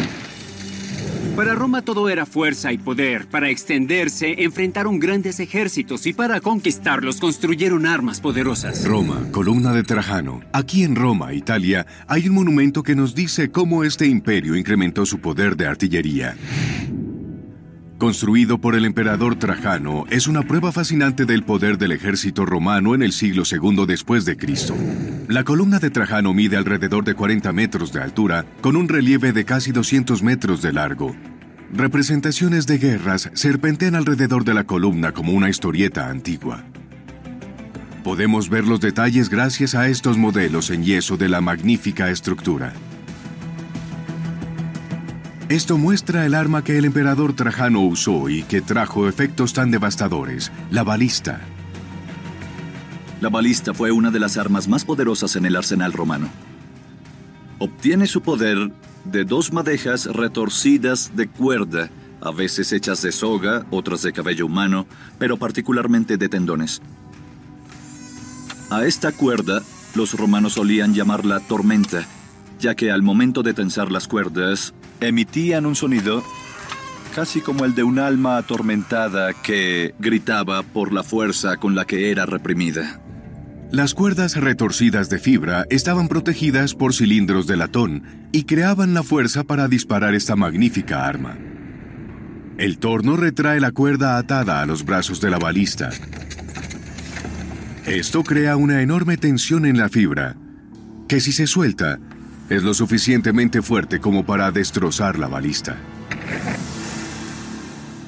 Para 1.36 1.54
Roma 1.54 1.80
todo 1.80 2.10
era 2.10 2.26
fuerza 2.26 2.74
y 2.74 2.78
poder. 2.78 3.26
Para 3.26 3.48
extenderse, 3.48 4.44
enfrentaron 4.44 4.98
grandes 4.98 5.40
ejércitos 5.40 6.06
y 6.06 6.12
para 6.12 6.42
conquistarlos 6.42 7.20
construyeron 7.20 7.86
armas 7.86 8.20
poderosas. 8.20 8.84
Roma, 8.84 9.18
columna 9.30 9.72
de 9.72 9.82
Trajano. 9.82 10.42
Aquí 10.52 10.84
en 10.84 10.94
Roma, 10.94 11.32
Italia, 11.32 11.86
hay 12.06 12.28
un 12.28 12.34
monumento 12.34 12.82
que 12.82 12.94
nos 12.94 13.14
dice 13.14 13.50
cómo 13.50 13.82
este 13.82 14.06
imperio 14.06 14.56
incrementó 14.56 15.06
su 15.06 15.20
poder 15.20 15.56
de 15.56 15.66
artillería. 15.66 16.36
Construido 18.02 18.58
por 18.58 18.74
el 18.74 18.84
emperador 18.84 19.36
Trajano, 19.36 20.06
es 20.10 20.26
una 20.26 20.42
prueba 20.42 20.72
fascinante 20.72 21.24
del 21.24 21.44
poder 21.44 21.78
del 21.78 21.92
ejército 21.92 22.44
romano 22.44 22.96
en 22.96 23.02
el 23.04 23.12
siglo 23.12 23.44
II 23.48 23.86
después 23.86 24.24
de 24.24 24.36
Cristo. 24.36 24.74
La 25.28 25.44
columna 25.44 25.78
de 25.78 25.88
Trajano 25.88 26.34
mide 26.34 26.56
alrededor 26.56 27.04
de 27.04 27.14
40 27.14 27.52
metros 27.52 27.92
de 27.92 28.02
altura, 28.02 28.44
con 28.60 28.74
un 28.74 28.88
relieve 28.88 29.32
de 29.32 29.44
casi 29.44 29.70
200 29.70 30.20
metros 30.24 30.62
de 30.62 30.72
largo. 30.72 31.14
Representaciones 31.72 32.66
de 32.66 32.78
guerras 32.78 33.30
serpentean 33.34 33.94
alrededor 33.94 34.42
de 34.42 34.54
la 34.54 34.64
columna 34.64 35.12
como 35.12 35.30
una 35.30 35.48
historieta 35.48 36.10
antigua. 36.10 36.64
Podemos 38.02 38.48
ver 38.48 38.66
los 38.66 38.80
detalles 38.80 39.28
gracias 39.28 39.76
a 39.76 39.86
estos 39.86 40.18
modelos 40.18 40.70
en 40.70 40.82
yeso 40.82 41.16
de 41.16 41.28
la 41.28 41.40
magnífica 41.40 42.10
estructura. 42.10 42.72
Esto 45.52 45.76
muestra 45.76 46.24
el 46.24 46.32
arma 46.32 46.64
que 46.64 46.78
el 46.78 46.86
emperador 46.86 47.34
Trajano 47.34 47.82
usó 47.82 48.30
y 48.30 48.42
que 48.42 48.62
trajo 48.62 49.06
efectos 49.06 49.52
tan 49.52 49.70
devastadores, 49.70 50.50
la 50.70 50.82
balista. 50.82 51.42
La 53.20 53.28
balista 53.28 53.74
fue 53.74 53.92
una 53.92 54.10
de 54.10 54.18
las 54.18 54.38
armas 54.38 54.66
más 54.66 54.86
poderosas 54.86 55.36
en 55.36 55.44
el 55.44 55.54
arsenal 55.54 55.92
romano. 55.92 56.28
Obtiene 57.58 58.06
su 58.06 58.22
poder 58.22 58.72
de 59.04 59.24
dos 59.26 59.52
madejas 59.52 60.06
retorcidas 60.06 61.14
de 61.16 61.28
cuerda, 61.28 61.90
a 62.22 62.30
veces 62.30 62.72
hechas 62.72 63.02
de 63.02 63.12
soga, 63.12 63.66
otras 63.70 64.00
de 64.00 64.14
cabello 64.14 64.46
humano, 64.46 64.86
pero 65.18 65.36
particularmente 65.36 66.16
de 66.16 66.30
tendones. 66.30 66.80
A 68.70 68.86
esta 68.86 69.12
cuerda 69.12 69.60
los 69.94 70.14
romanos 70.14 70.54
solían 70.54 70.94
llamarla 70.94 71.40
tormenta, 71.40 72.06
ya 72.58 72.74
que 72.74 72.90
al 72.90 73.02
momento 73.02 73.42
de 73.42 73.52
tensar 73.52 73.92
las 73.92 74.08
cuerdas 74.08 74.72
emitían 75.08 75.66
un 75.66 75.74
sonido 75.74 76.22
casi 77.14 77.40
como 77.40 77.64
el 77.64 77.74
de 77.74 77.82
un 77.82 77.98
alma 77.98 78.38
atormentada 78.38 79.34
que 79.34 79.94
gritaba 79.98 80.62
por 80.62 80.92
la 80.92 81.02
fuerza 81.02 81.58
con 81.58 81.74
la 81.74 81.84
que 81.84 82.10
era 82.10 82.26
reprimida. 82.26 83.00
Las 83.70 83.94
cuerdas 83.94 84.36
retorcidas 84.36 85.08
de 85.08 85.18
fibra 85.18 85.66
estaban 85.70 86.08
protegidas 86.08 86.74
por 86.74 86.94
cilindros 86.94 87.46
de 87.46 87.56
latón 87.56 88.02
y 88.32 88.44
creaban 88.44 88.92
la 88.92 89.02
fuerza 89.02 89.44
para 89.44 89.68
disparar 89.68 90.14
esta 90.14 90.36
magnífica 90.36 91.06
arma. 91.06 91.38
El 92.58 92.78
torno 92.78 93.16
retrae 93.16 93.60
la 93.60 93.72
cuerda 93.72 94.18
atada 94.18 94.60
a 94.60 94.66
los 94.66 94.84
brazos 94.84 95.20
de 95.20 95.30
la 95.30 95.38
balista. 95.38 95.90
Esto 97.86 98.22
crea 98.22 98.56
una 98.56 98.82
enorme 98.82 99.16
tensión 99.16 99.64
en 99.64 99.78
la 99.78 99.88
fibra, 99.88 100.36
que 101.08 101.20
si 101.20 101.32
se 101.32 101.46
suelta, 101.46 101.98
es 102.48 102.62
lo 102.62 102.74
suficientemente 102.74 103.62
fuerte 103.62 104.00
como 104.00 104.24
para 104.24 104.50
destrozar 104.50 105.18
la 105.18 105.28
balista. 105.28 105.78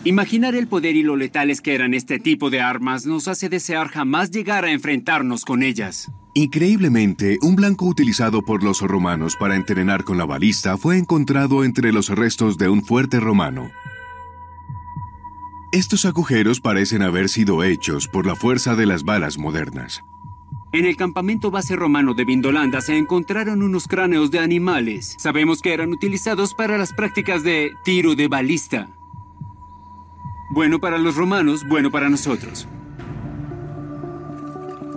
Imaginar 0.04 0.54
el 0.54 0.66
poder 0.66 0.96
y 0.96 1.02
lo 1.02 1.16
letales 1.16 1.62
que 1.62 1.74
eran 1.74 1.94
este 1.94 2.18
tipo 2.18 2.50
de 2.50 2.60
armas 2.60 3.06
nos 3.06 3.26
hace 3.26 3.48
desear 3.48 3.88
jamás 3.88 4.30
llegar 4.30 4.66
a 4.66 4.70
enfrentarnos 4.70 5.46
con 5.46 5.62
ellas. 5.62 6.10
Increíblemente, 6.34 7.38
un 7.40 7.56
blanco 7.56 7.86
utilizado 7.86 8.42
por 8.42 8.62
los 8.62 8.82
romanos 8.82 9.36
para 9.38 9.56
entrenar 9.56 10.04
con 10.04 10.18
la 10.18 10.26
balista 10.26 10.76
fue 10.76 10.98
encontrado 10.98 11.64
entre 11.64 11.90
los 11.90 12.10
restos 12.10 12.58
de 12.58 12.68
un 12.68 12.84
fuerte 12.84 13.18
romano. 13.18 13.70
Estos 15.72 16.04
agujeros 16.04 16.60
parecen 16.60 17.02
haber 17.02 17.28
sido 17.28 17.64
hechos 17.64 18.06
por 18.06 18.26
la 18.26 18.36
fuerza 18.36 18.76
de 18.76 18.86
las 18.86 19.04
balas 19.04 19.38
modernas. 19.38 20.02
En 20.74 20.86
el 20.86 20.96
campamento 20.96 21.52
base 21.52 21.76
romano 21.76 22.14
de 22.14 22.24
Vindolanda 22.24 22.80
se 22.80 22.98
encontraron 22.98 23.62
unos 23.62 23.86
cráneos 23.86 24.32
de 24.32 24.40
animales. 24.40 25.14
Sabemos 25.20 25.60
que 25.60 25.72
eran 25.72 25.92
utilizados 25.92 26.52
para 26.52 26.76
las 26.76 26.92
prácticas 26.92 27.44
de 27.44 27.70
tiro 27.84 28.16
de 28.16 28.26
balista. 28.26 28.88
Bueno 30.50 30.80
para 30.80 30.98
los 30.98 31.14
romanos, 31.14 31.62
bueno 31.68 31.92
para 31.92 32.08
nosotros. 32.08 32.66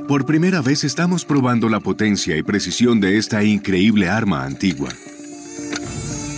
Por 0.08 0.26
primera 0.26 0.64
vez 0.64 0.84
estamos 0.84 1.26
probando 1.26 1.70
la 1.70 1.80
potencia 1.80 2.36
y 2.36 2.42
precisión 2.42 3.00
de 3.00 3.20
esta 3.20 3.44
increíble 3.44 4.10
arma 4.10 4.46
antigua. 4.46 4.90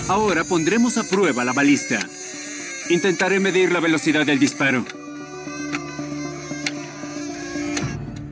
Ahora 0.09 0.43
pondremos 0.43 0.97
a 0.97 1.05
prueba 1.05 1.45
la 1.45 1.53
balista. 1.53 1.97
Intentaré 2.89 3.39
medir 3.39 3.71
la 3.71 3.79
velocidad 3.79 4.25
del 4.25 4.37
disparo. 4.39 4.83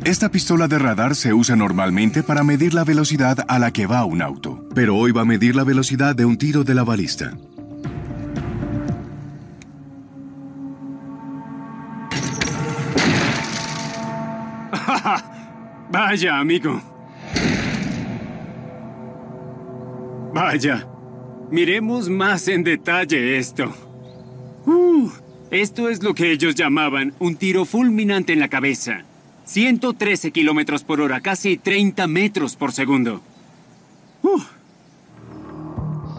Esta 0.08 0.32
pistola 0.32 0.70
de 0.70 0.80
radar 0.80 1.16
se 1.16 1.34
usa 1.34 1.58
normalmente 1.58 2.24
para 2.24 2.42
medir 2.42 2.74
la 2.74 2.86
velocidad 2.86 3.44
a 3.50 3.60
la 3.60 3.74
que 3.74 3.88
va 3.88 4.06
un 4.06 4.22
auto, 4.22 4.66
pero 4.74 4.96
hoy 4.96 5.12
va 5.12 5.24
a 5.24 5.26
medir 5.26 5.54
la 5.54 5.66
velocidad 5.66 6.16
de 6.16 6.24
un 6.24 6.38
tiro 6.38 6.64
de 6.64 6.74
la 6.74 6.86
balista. 6.86 7.38
Vaya, 15.92 16.40
amigo. 16.40 16.82
Vaya. 20.34 20.88
Miremos 21.52 22.08
más 22.08 22.48
en 22.48 22.64
detalle 22.64 23.38
esto. 23.38 23.74
Uh, 24.66 25.10
esto 25.52 25.90
es 25.90 26.02
lo 26.02 26.14
que 26.14 26.32
ellos 26.32 26.56
llamaban 26.56 27.14
un 27.20 27.36
tiro 27.36 27.66
fulminante 27.66 28.32
en 28.32 28.40
la 28.40 28.48
cabeza. 28.48 29.04
113 29.48 30.32
kilómetros 30.32 30.84
por 30.84 31.02
hora, 31.02 31.22
casi 31.22 31.58
30 31.58 32.06
metros 32.08 32.56
por 32.56 32.74
segundo. 32.74 33.22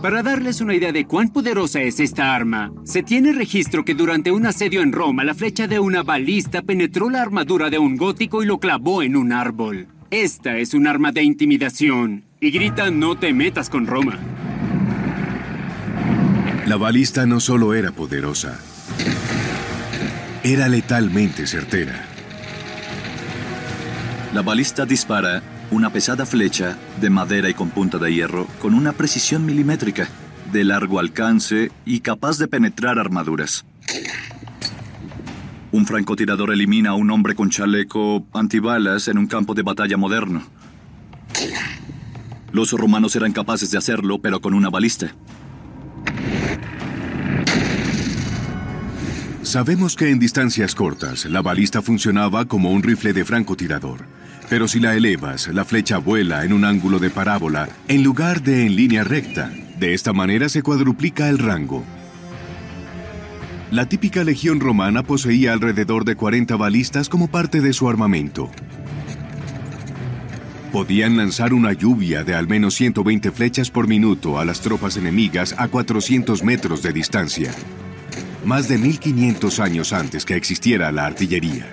Para 0.02 0.22
darles 0.22 0.60
una 0.60 0.74
idea 0.74 0.92
de 0.92 1.06
cuán 1.06 1.28
poderosa 1.30 1.82
es 1.82 2.00
esta 2.00 2.34
arma, 2.34 2.72
se 2.84 3.02
tiene 3.02 3.32
registro 3.32 3.84
que 3.84 3.94
durante 3.94 4.30
un 4.30 4.46
asedio 4.46 4.80
en 4.80 4.92
Roma, 4.92 5.24
la 5.24 5.34
flecha 5.34 5.66
de 5.66 5.80
una 5.80 6.02
balista 6.02 6.62
penetró 6.62 7.10
la 7.10 7.20
armadura 7.20 7.68
de 7.68 7.78
un 7.78 7.96
gótico 7.96 8.42
y 8.42 8.46
lo 8.46 8.58
clavó 8.58 9.02
en 9.02 9.16
un 9.16 9.32
árbol. 9.32 9.88
Esta 10.10 10.56
es 10.56 10.72
un 10.72 10.86
arma 10.86 11.12
de 11.12 11.22
intimidación 11.22 12.24
y 12.40 12.50
grita 12.50 12.90
no 12.90 13.18
te 13.18 13.34
metas 13.34 13.68
con 13.68 13.86
Roma. 13.86 14.18
La 16.66 16.76
balista 16.76 17.26
no 17.26 17.40
solo 17.40 17.74
era 17.74 17.90
poderosa, 17.92 18.58
era 20.44 20.68
letalmente 20.68 21.46
certera. 21.46 22.07
La 24.34 24.42
balista 24.42 24.84
dispara 24.84 25.42
una 25.70 25.90
pesada 25.90 26.26
flecha 26.26 26.76
de 27.00 27.08
madera 27.08 27.48
y 27.48 27.54
con 27.54 27.70
punta 27.70 27.96
de 27.96 28.12
hierro 28.12 28.46
con 28.60 28.74
una 28.74 28.92
precisión 28.92 29.46
milimétrica, 29.46 30.08
de 30.52 30.64
largo 30.64 30.98
alcance 30.98 31.70
y 31.86 32.00
capaz 32.00 32.38
de 32.38 32.46
penetrar 32.46 32.98
armaduras. 32.98 33.64
Un 35.72 35.86
francotirador 35.86 36.52
elimina 36.52 36.90
a 36.90 36.94
un 36.94 37.10
hombre 37.10 37.34
con 37.34 37.48
chaleco 37.48 38.26
antibalas 38.34 39.08
en 39.08 39.16
un 39.16 39.26
campo 39.26 39.54
de 39.54 39.62
batalla 39.62 39.96
moderno. 39.96 40.42
Los 42.52 42.72
romanos 42.72 43.16
eran 43.16 43.32
capaces 43.32 43.70
de 43.70 43.78
hacerlo, 43.78 44.20
pero 44.20 44.40
con 44.40 44.52
una 44.52 44.68
balista. 44.68 45.14
Sabemos 49.42 49.96
que 49.96 50.10
en 50.10 50.18
distancias 50.18 50.74
cortas, 50.74 51.24
la 51.24 51.40
balista 51.40 51.80
funcionaba 51.80 52.44
como 52.44 52.70
un 52.70 52.82
rifle 52.82 53.14
de 53.14 53.24
francotirador. 53.24 54.17
Pero 54.48 54.66
si 54.66 54.80
la 54.80 54.94
elevas, 54.94 55.48
la 55.48 55.64
flecha 55.64 55.98
vuela 55.98 56.44
en 56.44 56.52
un 56.52 56.64
ángulo 56.64 56.98
de 56.98 57.10
parábola 57.10 57.68
en 57.86 58.02
lugar 58.02 58.42
de 58.42 58.64
en 58.64 58.76
línea 58.76 59.04
recta. 59.04 59.52
De 59.78 59.94
esta 59.94 60.12
manera 60.12 60.48
se 60.48 60.62
cuadruplica 60.62 61.28
el 61.28 61.38
rango. 61.38 61.84
La 63.70 63.86
típica 63.86 64.24
legión 64.24 64.60
romana 64.60 65.02
poseía 65.02 65.52
alrededor 65.52 66.06
de 66.06 66.16
40 66.16 66.56
balistas 66.56 67.10
como 67.10 67.28
parte 67.28 67.60
de 67.60 67.74
su 67.74 67.88
armamento. 67.88 68.50
Podían 70.72 71.18
lanzar 71.18 71.52
una 71.52 71.74
lluvia 71.74 72.24
de 72.24 72.34
al 72.34 72.46
menos 72.48 72.74
120 72.74 73.30
flechas 73.30 73.70
por 73.70 73.86
minuto 73.86 74.38
a 74.38 74.46
las 74.46 74.60
tropas 74.60 74.96
enemigas 74.96 75.54
a 75.58 75.68
400 75.68 76.42
metros 76.42 76.82
de 76.82 76.92
distancia. 76.92 77.52
Más 78.46 78.68
de 78.68 78.78
1500 78.78 79.60
años 79.60 79.92
antes 79.92 80.24
que 80.24 80.34
existiera 80.34 80.90
la 80.90 81.04
artillería. 81.04 81.66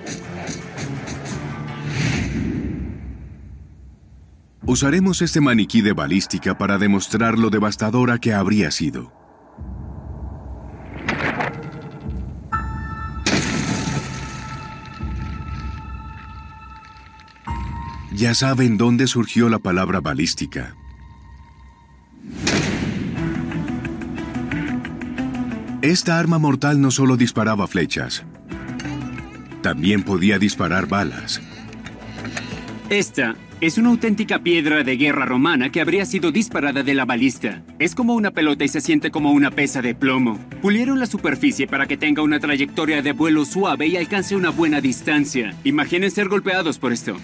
Usaremos 4.68 5.22
este 5.22 5.42
maniquí 5.42 5.82
de 5.82 5.94
balística 5.94 6.58
para 6.58 6.80
demostrar 6.80 7.38
lo 7.38 7.52
devastadora 7.52 8.18
que 8.18 8.34
habría 8.34 8.72
sido. 8.72 9.14
Ya 18.12 18.34
saben 18.34 18.78
dónde 18.78 19.06
surgió 19.06 19.50
la 19.50 19.60
palabra 19.60 20.00
balística. 20.00 20.76
Esta 25.84 26.18
arma 26.18 26.40
mortal 26.40 26.82
no 26.82 26.90
solo 26.90 27.18
disparaba 27.18 27.68
flechas, 27.68 28.26
también 29.62 30.02
podía 30.02 30.40
disparar 30.40 30.88
balas. 30.88 31.40
Esta 32.90 33.36
es 33.62 33.80
una 33.80 33.90
auténtica 33.90 34.44
piedra 34.44 34.84
de 34.84 34.96
guerra 34.96 35.26
romana 35.26 35.72
que 35.72 35.82
habría 35.82 36.06
sido 36.06 36.32
disparada 36.32 36.84
de 36.84 36.94
la 36.94 37.04
balista. 37.04 37.64
Es 37.80 37.96
como 37.96 38.14
una 38.14 38.30
pelota 38.30 38.64
y 38.64 38.68
se 38.68 38.80
siente 38.80 39.10
como 39.10 39.32
una 39.32 39.50
pesa 39.50 39.82
de 39.82 39.96
plomo. 39.96 40.40
Pulieron 40.62 41.00
la 41.00 41.08
superficie 41.08 41.66
para 41.66 41.88
que 41.88 41.98
tenga 41.98 42.22
una 42.22 42.40
trayectoria 42.40 43.02
de 43.02 43.12
vuelo 43.12 43.44
suave 43.44 43.88
y 43.88 43.98
alcance 43.98 44.36
una 44.36 44.52
buena 44.52 44.82
distancia. 44.82 45.56
Imaginen 45.64 46.12
ser 46.12 46.28
golpeados 46.28 46.78
por 46.78 46.94
esto. 46.94 47.18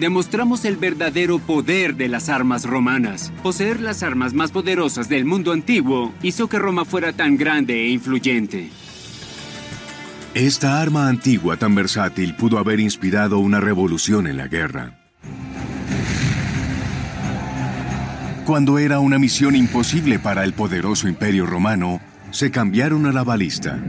Demostramos 0.00 0.64
el 0.64 0.76
verdadero 0.76 1.38
poder 1.38 1.94
de 1.94 2.08
las 2.08 2.28
armas 2.28 2.64
romanas. 2.64 3.32
Poseer 3.44 3.80
las 3.80 4.02
armas 4.02 4.34
más 4.34 4.50
poderosas 4.50 5.08
del 5.08 5.24
mundo 5.24 5.52
antiguo 5.52 6.12
hizo 6.20 6.48
que 6.48 6.58
Roma 6.58 6.84
fuera 6.84 7.12
tan 7.12 7.36
grande 7.36 7.84
e 7.84 7.90
influyente. 7.90 8.70
Esta 10.38 10.80
arma 10.80 11.08
antigua 11.08 11.56
tan 11.56 11.74
versátil 11.74 12.36
pudo 12.36 12.58
haber 12.58 12.78
inspirado 12.78 13.40
una 13.40 13.58
revolución 13.58 14.28
en 14.28 14.36
la 14.36 14.46
guerra. 14.46 14.96
Cuando 18.46 18.78
era 18.78 19.00
una 19.00 19.18
misión 19.18 19.56
imposible 19.56 20.20
para 20.20 20.44
el 20.44 20.52
poderoso 20.52 21.08
imperio 21.08 21.44
romano, 21.44 22.00
se 22.30 22.52
cambiaron 22.52 23.06
a 23.06 23.12
la 23.12 23.24
balista. 23.24 23.82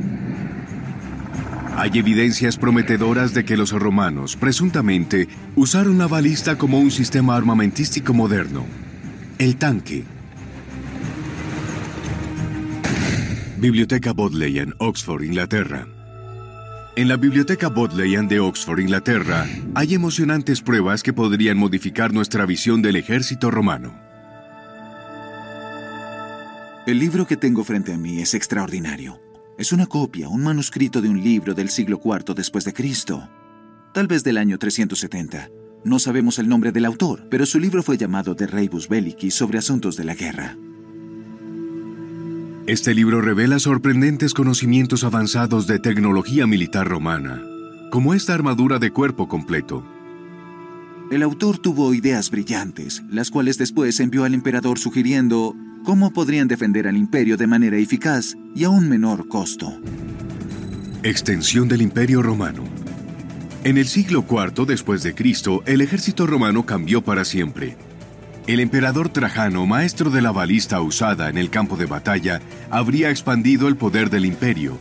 Hay 1.77 1.91
evidencias 1.99 2.57
prometedoras 2.57 3.35
de 3.35 3.45
que 3.45 3.55
los 3.55 3.71
romanos, 3.71 4.35
presuntamente, 4.35 5.27
usaron 5.55 5.99
la 5.99 6.07
balista 6.07 6.57
como 6.57 6.79
un 6.79 6.89
sistema 6.89 7.35
armamentístico 7.35 8.15
moderno. 8.15 8.65
El 9.37 9.57
tanque. 9.57 10.03
Biblioteca 13.59 14.13
Bodleian, 14.13 14.73
Oxford, 14.79 15.21
Inglaterra. 15.21 15.98
En 16.99 17.07
la 17.07 17.15
Biblioteca 17.15 17.69
Bodleian 17.69 18.27
de 18.27 18.41
Oxford, 18.41 18.81
Inglaterra, 18.81 19.47
hay 19.73 19.93
emocionantes 19.93 20.61
pruebas 20.61 21.01
que 21.01 21.13
podrían 21.13 21.57
modificar 21.57 22.11
nuestra 22.11 22.45
visión 22.45 22.81
del 22.81 22.97
ejército 22.97 23.49
romano. 23.49 23.97
El 26.85 26.99
libro 26.99 27.25
que 27.25 27.37
tengo 27.37 27.63
frente 27.63 27.93
a 27.93 27.97
mí 27.97 28.19
es 28.19 28.33
extraordinario. 28.33 29.17
Es 29.57 29.71
una 29.71 29.85
copia, 29.85 30.27
un 30.27 30.43
manuscrito 30.43 31.01
de 31.01 31.07
un 31.07 31.23
libro 31.23 31.53
del 31.53 31.69
siglo 31.69 32.01
IV 32.03 32.35
después 32.35 32.65
de 32.65 32.73
Cristo, 32.73 33.29
tal 33.93 34.07
vez 34.07 34.25
del 34.25 34.37
año 34.37 34.57
370. 34.57 35.49
No 35.85 35.99
sabemos 35.99 36.37
el 36.37 36.49
nombre 36.49 36.73
del 36.73 36.83
autor, 36.83 37.29
pero 37.29 37.45
su 37.45 37.61
libro 37.61 37.81
fue 37.81 37.95
llamado 37.95 38.35
De 38.35 38.45
Rebus 38.45 38.89
Bellici 38.89 39.31
sobre 39.31 39.59
asuntos 39.59 39.95
de 39.95 40.03
la 40.03 40.15
guerra. 40.15 40.57
Este 42.67 42.93
libro 42.93 43.21
revela 43.21 43.57
sorprendentes 43.59 44.33
conocimientos 44.33 45.03
avanzados 45.03 45.65
de 45.65 45.79
tecnología 45.79 46.45
militar 46.45 46.87
romana, 46.87 47.41
como 47.89 48.13
esta 48.13 48.33
armadura 48.33 48.77
de 48.77 48.91
cuerpo 48.91 49.27
completo. 49.27 49.83
El 51.09 51.23
autor 51.23 51.57
tuvo 51.57 51.93
ideas 51.95 52.29
brillantes, 52.29 53.01
las 53.09 53.31
cuales 53.31 53.57
después 53.57 53.99
envió 53.99 54.23
al 54.23 54.35
emperador 54.35 54.77
sugiriendo 54.77 55.55
cómo 55.83 56.11
podrían 56.11 56.47
defender 56.47 56.87
al 56.87 56.97
imperio 56.97 57.37
de 57.37 57.47
manera 57.47 57.77
eficaz 57.77 58.35
y 58.55 58.65
a 58.65 58.69
un 58.69 58.87
menor 58.87 59.27
costo. 59.27 59.79
Extensión 61.01 61.67
del 61.67 61.81
Imperio 61.81 62.21
Romano. 62.21 62.63
En 63.63 63.77
el 63.77 63.87
siglo 63.87 64.23
IV 64.29 64.65
después 64.67 65.01
de 65.01 65.15
Cristo, 65.15 65.63
el 65.65 65.81
ejército 65.81 66.27
romano 66.27 66.65
cambió 66.65 67.01
para 67.01 67.25
siempre. 67.25 67.77
El 68.49 68.61
emperador 68.61 69.09
Trajano, 69.09 69.67
maestro 69.67 70.09
de 70.09 70.23
la 70.23 70.31
balista 70.31 70.81
usada 70.81 71.29
en 71.29 71.37
el 71.37 71.51
campo 71.51 71.77
de 71.77 71.85
batalla, 71.85 72.41
habría 72.71 73.11
expandido 73.11 73.67
el 73.67 73.77
poder 73.77 74.09
del 74.09 74.25
imperio. 74.25 74.79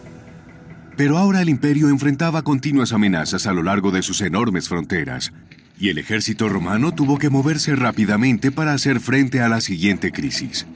Pero 0.97 1.19
ahora 1.19 1.43
el 1.43 1.51
imperio 1.51 1.91
enfrentaba 1.91 2.41
continuas 2.41 2.95
amenazas 2.95 3.47
a 3.47 3.53
lo 3.53 3.63
largo 3.63 3.91
de 3.91 4.01
sus 4.01 4.23
enormes 4.23 4.71
fronteras, 4.71 5.35
y 5.79 5.91
el 5.91 5.99
ejército 5.99 6.49
romano 6.49 6.95
tuvo 6.95 7.19
que 7.19 7.29
moverse 7.29 7.77
rápidamente 7.77 8.51
para 8.51 8.73
hacer 8.73 9.01
frente 9.01 9.43
a 9.43 9.51
la 9.51 9.61
siguiente 9.61 10.13
crisis. 10.13 10.67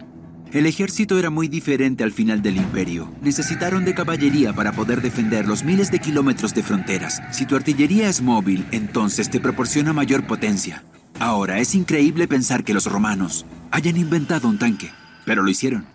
El 0.52 0.66
ejército 0.66 1.18
era 1.18 1.30
muy 1.30 1.48
diferente 1.48 2.04
al 2.04 2.12
final 2.12 2.42
del 2.42 2.58
imperio. 2.58 3.10
Necesitaron 3.22 3.86
de 3.86 3.94
caballería 3.94 4.52
para 4.52 4.72
poder 4.72 5.00
defender 5.00 5.48
los 5.48 5.64
miles 5.64 5.90
de 5.90 5.98
kilómetros 5.98 6.52
de 6.52 6.62
fronteras. 6.62 7.22
Si 7.30 7.46
tu 7.46 7.56
artillería 7.56 8.10
es 8.10 8.20
móvil, 8.20 8.66
entonces 8.70 9.30
te 9.30 9.40
proporciona 9.40 9.94
mayor 9.94 10.26
potencia. 10.26 10.84
Ahora, 11.22 11.60
es 11.60 11.76
increíble 11.76 12.26
pensar 12.26 12.64
que 12.64 12.74
los 12.74 12.86
romanos 12.86 13.46
hayan 13.70 13.96
inventado 13.96 14.48
un 14.48 14.58
tanque, 14.58 14.90
pero 15.24 15.44
lo 15.44 15.50
hicieron. 15.50 15.86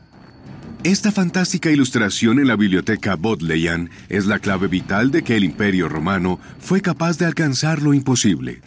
Esta 0.86 1.12
fantástica 1.12 1.70
ilustración 1.70 2.40
en 2.40 2.48
la 2.48 2.56
biblioteca 2.56 3.18
Bodleian 3.18 3.90
es 4.08 4.26
la 4.26 4.40
clave 4.40 4.68
vital 4.68 5.12
de 5.12 5.24
que 5.24 5.36
el 5.36 5.44
imperio 5.44 5.90
romano 5.90 6.40
fue 6.60 6.80
capaz 6.80 7.18
de 7.18 7.26
alcanzar 7.26 7.82
lo 7.82 7.94
imposible. 7.94 8.62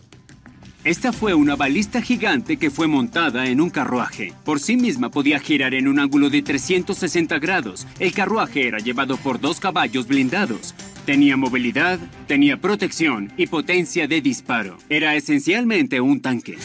Esta 0.84 1.12
fue 1.12 1.32
una 1.32 1.56
balista 1.56 2.02
gigante 2.02 2.58
que 2.58 2.70
fue 2.70 2.86
montada 2.86 3.46
en 3.46 3.62
un 3.62 3.70
carruaje. 3.70 4.34
Por 4.44 4.60
sí 4.60 4.76
misma 4.76 5.10
podía 5.10 5.38
girar 5.38 5.72
en 5.72 5.88
un 5.88 5.98
ángulo 5.98 6.28
de 6.28 6.42
360 6.42 7.38
grados. 7.38 7.86
El 7.98 8.12
carruaje 8.12 8.66
era 8.66 8.78
llevado 8.78 9.16
por 9.16 9.40
dos 9.40 9.60
caballos 9.60 10.06
blindados. 10.06 10.74
Tenía 11.04 11.36
movilidad, 11.36 11.98
tenía 12.26 12.56
protección 12.58 13.32
y 13.36 13.46
potencia 13.46 14.06
de 14.06 14.20
disparo. 14.20 14.76
Era 14.88 15.16
esencialmente 15.16 16.00
un 16.00 16.20
tanque. 16.20 16.58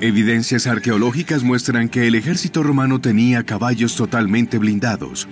Evidencias 0.00 0.66
arqueológicas 0.66 1.42
muestran 1.42 1.88
que 1.88 2.06
el 2.06 2.14
ejército 2.14 2.62
romano 2.62 3.00
tenía 3.00 3.44
caballos 3.44 3.96
totalmente 3.96 4.58
blindados, 4.58 5.28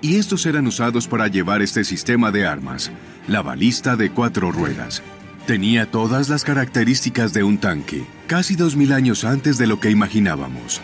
y 0.00 0.16
estos 0.16 0.46
eran 0.46 0.66
usados 0.66 1.08
para 1.08 1.28
llevar 1.28 1.62
este 1.62 1.84
sistema 1.84 2.30
de 2.30 2.46
armas, 2.46 2.90
la 3.28 3.42
balista 3.42 3.96
de 3.96 4.10
cuatro 4.10 4.50
ruedas. 4.50 5.02
Tenía 5.46 5.90
todas 5.90 6.28
las 6.30 6.42
características 6.42 7.32
de 7.32 7.42
un 7.42 7.58
tanque, 7.58 8.04
casi 8.26 8.56
dos 8.56 8.76
mil 8.76 8.92
años 8.92 9.24
antes 9.24 9.58
de 9.58 9.66
lo 9.66 9.78
que 9.78 9.90
imaginábamos. 9.90 10.80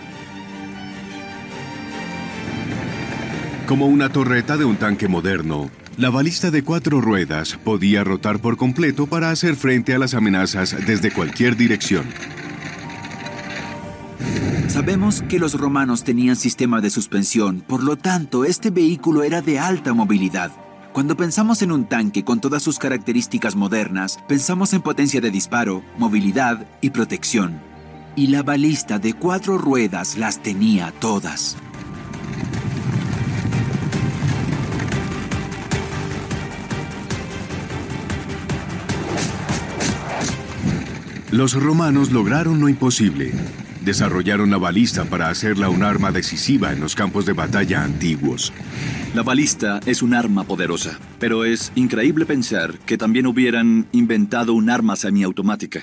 Como 3.70 3.86
una 3.86 4.08
torreta 4.08 4.56
de 4.56 4.64
un 4.64 4.74
tanque 4.74 5.06
moderno, 5.06 5.70
la 5.96 6.10
balista 6.10 6.50
de 6.50 6.64
cuatro 6.64 7.00
ruedas 7.00 7.56
podía 7.62 8.02
rotar 8.02 8.40
por 8.40 8.56
completo 8.56 9.06
para 9.06 9.30
hacer 9.30 9.54
frente 9.54 9.94
a 9.94 9.98
las 10.00 10.14
amenazas 10.14 10.76
desde 10.88 11.12
cualquier 11.12 11.56
dirección. 11.56 12.04
Sabemos 14.66 15.22
que 15.22 15.38
los 15.38 15.54
romanos 15.54 16.02
tenían 16.02 16.34
sistema 16.34 16.80
de 16.80 16.90
suspensión, 16.90 17.60
por 17.60 17.84
lo 17.84 17.94
tanto, 17.94 18.44
este 18.44 18.70
vehículo 18.70 19.22
era 19.22 19.40
de 19.40 19.60
alta 19.60 19.94
movilidad. 19.94 20.50
Cuando 20.92 21.16
pensamos 21.16 21.62
en 21.62 21.70
un 21.70 21.84
tanque 21.84 22.24
con 22.24 22.40
todas 22.40 22.64
sus 22.64 22.80
características 22.80 23.54
modernas, 23.54 24.18
pensamos 24.26 24.72
en 24.72 24.82
potencia 24.82 25.20
de 25.20 25.30
disparo, 25.30 25.84
movilidad 25.96 26.66
y 26.80 26.90
protección. 26.90 27.60
Y 28.16 28.26
la 28.26 28.42
balista 28.42 28.98
de 28.98 29.14
cuatro 29.14 29.58
ruedas 29.58 30.18
las 30.18 30.42
tenía 30.42 30.92
todas. 30.98 31.56
Los 41.32 41.54
romanos 41.54 42.10
lograron 42.10 42.60
lo 42.60 42.68
imposible. 42.68 43.30
Desarrollaron 43.84 44.50
la 44.50 44.58
balista 44.58 45.04
para 45.04 45.28
hacerla 45.28 45.68
un 45.68 45.84
arma 45.84 46.10
decisiva 46.10 46.72
en 46.72 46.80
los 46.80 46.96
campos 46.96 47.24
de 47.24 47.34
batalla 47.34 47.84
antiguos. 47.84 48.52
La 49.14 49.22
balista 49.22 49.78
es 49.86 50.02
un 50.02 50.12
arma 50.12 50.42
poderosa, 50.42 50.98
pero 51.20 51.44
es 51.44 51.70
increíble 51.76 52.26
pensar 52.26 52.80
que 52.80 52.98
también 52.98 53.28
hubieran 53.28 53.86
inventado 53.92 54.54
un 54.54 54.70
arma 54.70 54.96
semiautomática. 54.96 55.80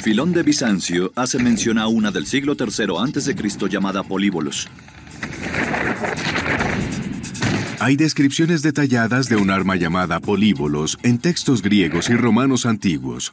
Filón 0.00 0.32
de 0.32 0.44
Bizancio 0.44 1.12
hace 1.16 1.42
mención 1.42 1.78
a 1.78 1.88
una 1.88 2.12
del 2.12 2.26
siglo 2.26 2.56
III 2.56 2.94
a.C. 2.96 3.34
llamada 3.68 4.04
Políbolos. 4.04 4.68
Hay 7.88 7.96
descripciones 7.96 8.60
detalladas 8.60 9.30
de 9.30 9.36
un 9.36 9.50
arma 9.50 9.74
llamada 9.74 10.20
políbolos 10.20 10.98
en 11.02 11.16
textos 11.16 11.62
griegos 11.62 12.10
y 12.10 12.16
romanos 12.16 12.66
antiguos. 12.66 13.32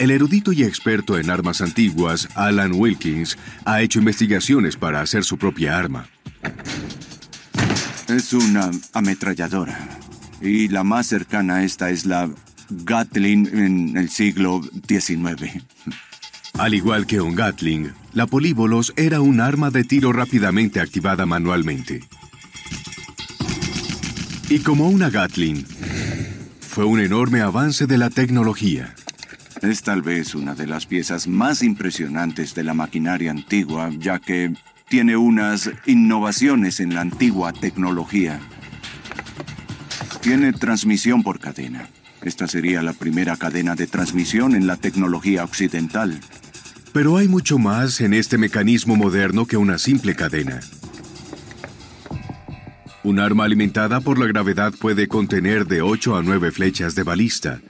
El 0.00 0.10
erudito 0.10 0.50
y 0.50 0.64
experto 0.64 1.16
en 1.16 1.30
armas 1.30 1.60
antiguas, 1.60 2.28
Alan 2.34 2.72
Wilkins, 2.74 3.38
ha 3.64 3.80
hecho 3.80 4.00
investigaciones 4.00 4.76
para 4.76 5.00
hacer 5.00 5.22
su 5.22 5.38
propia 5.38 5.78
arma. 5.78 6.08
Es 8.08 8.32
una 8.32 8.68
ametralladora. 8.94 9.78
Y 10.40 10.66
la 10.66 10.82
más 10.82 11.06
cercana 11.06 11.58
a 11.58 11.62
esta 11.62 11.90
es 11.90 12.04
la 12.04 12.28
Gatling 12.68 13.46
en 13.46 13.96
el 13.96 14.08
siglo 14.08 14.60
XIX. 14.88 15.62
Al 16.58 16.74
igual 16.74 17.06
que 17.06 17.20
un 17.20 17.36
Gatling, 17.36 17.92
la 18.12 18.26
políbolos 18.26 18.92
era 18.96 19.20
un 19.20 19.40
arma 19.40 19.70
de 19.70 19.84
tiro 19.84 20.12
rápidamente 20.12 20.80
activada 20.80 21.26
manualmente. 21.26 22.00
Y 24.52 24.58
como 24.58 24.86
una 24.86 25.08
Gatling, 25.08 25.64
fue 26.60 26.84
un 26.84 27.00
enorme 27.00 27.40
avance 27.40 27.86
de 27.86 27.96
la 27.96 28.10
tecnología. 28.10 28.94
Es 29.62 29.82
tal 29.82 30.02
vez 30.02 30.34
una 30.34 30.54
de 30.54 30.66
las 30.66 30.84
piezas 30.84 31.26
más 31.26 31.62
impresionantes 31.62 32.54
de 32.54 32.62
la 32.62 32.74
maquinaria 32.74 33.30
antigua, 33.30 33.88
ya 33.98 34.18
que 34.18 34.52
tiene 34.90 35.16
unas 35.16 35.70
innovaciones 35.86 36.80
en 36.80 36.92
la 36.92 37.00
antigua 37.00 37.54
tecnología. 37.54 38.40
Tiene 40.20 40.52
transmisión 40.52 41.22
por 41.22 41.40
cadena. 41.40 41.88
Esta 42.20 42.46
sería 42.46 42.82
la 42.82 42.92
primera 42.92 43.38
cadena 43.38 43.74
de 43.74 43.86
transmisión 43.86 44.54
en 44.54 44.66
la 44.66 44.76
tecnología 44.76 45.44
occidental. 45.44 46.20
Pero 46.92 47.16
hay 47.16 47.26
mucho 47.26 47.58
más 47.58 48.02
en 48.02 48.12
este 48.12 48.36
mecanismo 48.36 48.96
moderno 48.96 49.46
que 49.46 49.56
una 49.56 49.78
simple 49.78 50.14
cadena. 50.14 50.60
Un 53.04 53.18
arma 53.18 53.44
alimentada 53.44 54.00
por 54.00 54.18
la 54.18 54.26
gravedad 54.26 54.72
puede 54.72 55.08
contener 55.08 55.66
de 55.66 55.82
8 55.82 56.16
a 56.16 56.22
9 56.22 56.52
flechas 56.52 56.94
de 56.94 57.02
balista. 57.02 57.60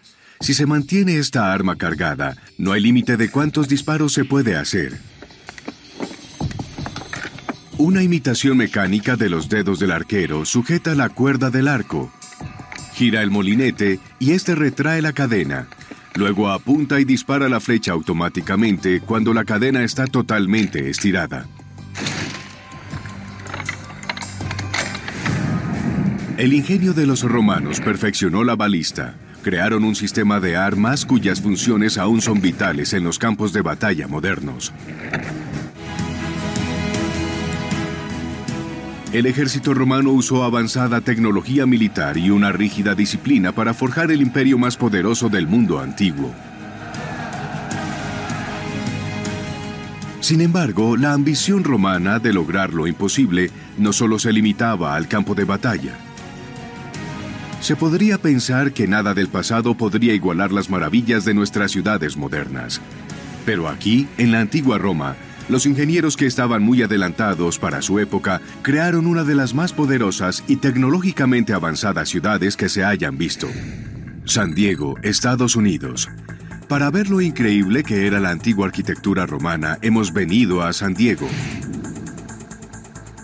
Si 0.40 0.53
se 0.53 0.66
mantiene 0.66 1.16
esta 1.16 1.53
arma 1.53 1.77
cargada, 1.77 2.37
no 2.59 2.73
hay 2.73 2.83
límite 2.83 3.16
de 3.16 3.31
cuántos 3.31 3.66
disparos 3.66 4.12
se 4.12 4.27
puede 4.27 4.57
hacer. 4.57 4.99
Una 7.79 8.03
imitación 8.03 8.59
mecánica 8.59 9.16
de 9.16 9.31
los 9.31 9.49
dedos 9.49 9.79
del 9.79 9.92
arquero 9.92 10.45
sujeta 10.45 10.95
la 10.95 11.09
cuerda 11.09 11.49
del 11.49 11.66
arco. 11.66 12.12
Gira 12.92 13.23
el 13.23 13.31
molinete 13.31 14.01
y 14.18 14.33
este 14.33 14.55
retrae 14.55 15.01
la 15.01 15.14
cadena. 15.14 15.66
Luego 16.14 16.51
apunta 16.51 17.01
y 17.01 17.05
dispara 17.05 17.49
la 17.49 17.59
flecha 17.59 17.93
automáticamente 17.93 19.01
cuando 19.01 19.33
la 19.33 19.45
cadena 19.45 19.83
está 19.83 20.07
totalmente 20.07 20.91
estirada. 20.91 21.47
El 26.43 26.55
ingenio 26.55 26.93
de 26.93 27.07
los 27.07 27.22
romanos 27.22 27.80
perfeccionó 27.80 28.43
la 28.43 28.57
balista. 28.57 29.14
Crearon 29.45 29.84
un 29.84 29.95
sistema 29.95 30.40
de 30.40 30.57
armas 30.57 31.07
cuyas 31.07 31.40
funciones 31.40 31.99
aún 31.99 32.20
son 32.20 32.40
vitales 32.40 32.95
en 32.95 33.05
los 33.05 33.16
campos 33.16 33.53
de 33.53 33.62
batalla 33.62 34.09
modernos. 34.09 34.72
El 39.12 39.26
ejército 39.26 39.72
romano 39.72 40.11
usó 40.11 40.43
avanzada 40.43 41.01
tecnología 41.01 41.64
militar 41.64 42.18
y 42.18 42.30
una 42.30 42.51
rígida 42.51 42.97
disciplina 42.97 43.53
para 43.53 43.72
forjar 43.72 44.11
el 44.11 44.20
imperio 44.20 44.59
más 44.59 44.76
poderoso 44.76 45.28
del 45.28 45.47
mundo 45.47 45.78
antiguo. 45.78 46.34
Sin 50.18 50.40
embargo, 50.40 50.97
la 50.97 51.12
ambición 51.12 51.62
romana 51.62 52.18
de 52.18 52.32
lograr 52.32 52.74
lo 52.74 52.88
imposible 52.88 53.53
no 53.78 53.93
solo 53.93 54.18
se 54.18 54.32
limitaba 54.32 54.97
al 54.97 55.07
campo 55.07 55.36
de 55.36 55.45
batalla. 55.45 55.97
Se 57.62 57.76
podría 57.76 58.18
pensar 58.18 58.72
que 58.72 58.88
nada 58.88 59.14
del 59.14 59.28
pasado 59.28 59.76
podría 59.76 60.14
igualar 60.14 60.50
las 60.50 60.68
maravillas 60.68 61.24
de 61.24 61.32
nuestras 61.32 61.70
ciudades 61.70 62.16
modernas. 62.16 62.80
Pero 63.46 63.68
aquí, 63.68 64.08
en 64.18 64.32
la 64.32 64.40
antigua 64.40 64.78
Roma, 64.78 65.14
Los 65.48 65.66
ingenieros 65.66 66.16
que 66.16 66.26
estaban 66.26 66.62
muy 66.62 66.82
adelantados 66.82 67.58
para 67.58 67.82
su 67.82 67.98
época 67.98 68.40
crearon 68.62 69.06
una 69.06 69.24
de 69.24 69.34
las 69.34 69.54
más 69.54 69.72
poderosas 69.72 70.44
y 70.48 70.56
tecnológicamente 70.56 71.52
avanzadas 71.52 72.08
ciudades 72.08 72.56
que 72.56 72.68
se 72.68 72.84
hayan 72.84 73.18
visto. 73.18 73.48
San 74.24 74.54
Diego, 74.54 74.94
Estados 75.02 75.56
Unidos. 75.56 76.08
Para 76.68 76.90
ver 76.90 77.10
lo 77.10 77.20
increíble 77.20 77.82
que 77.82 78.06
era 78.06 78.20
la 78.20 78.30
antigua 78.30 78.66
arquitectura 78.66 79.26
romana, 79.26 79.78
hemos 79.82 80.12
venido 80.12 80.62
a 80.62 80.72
San 80.72 80.94
Diego. 80.94 81.28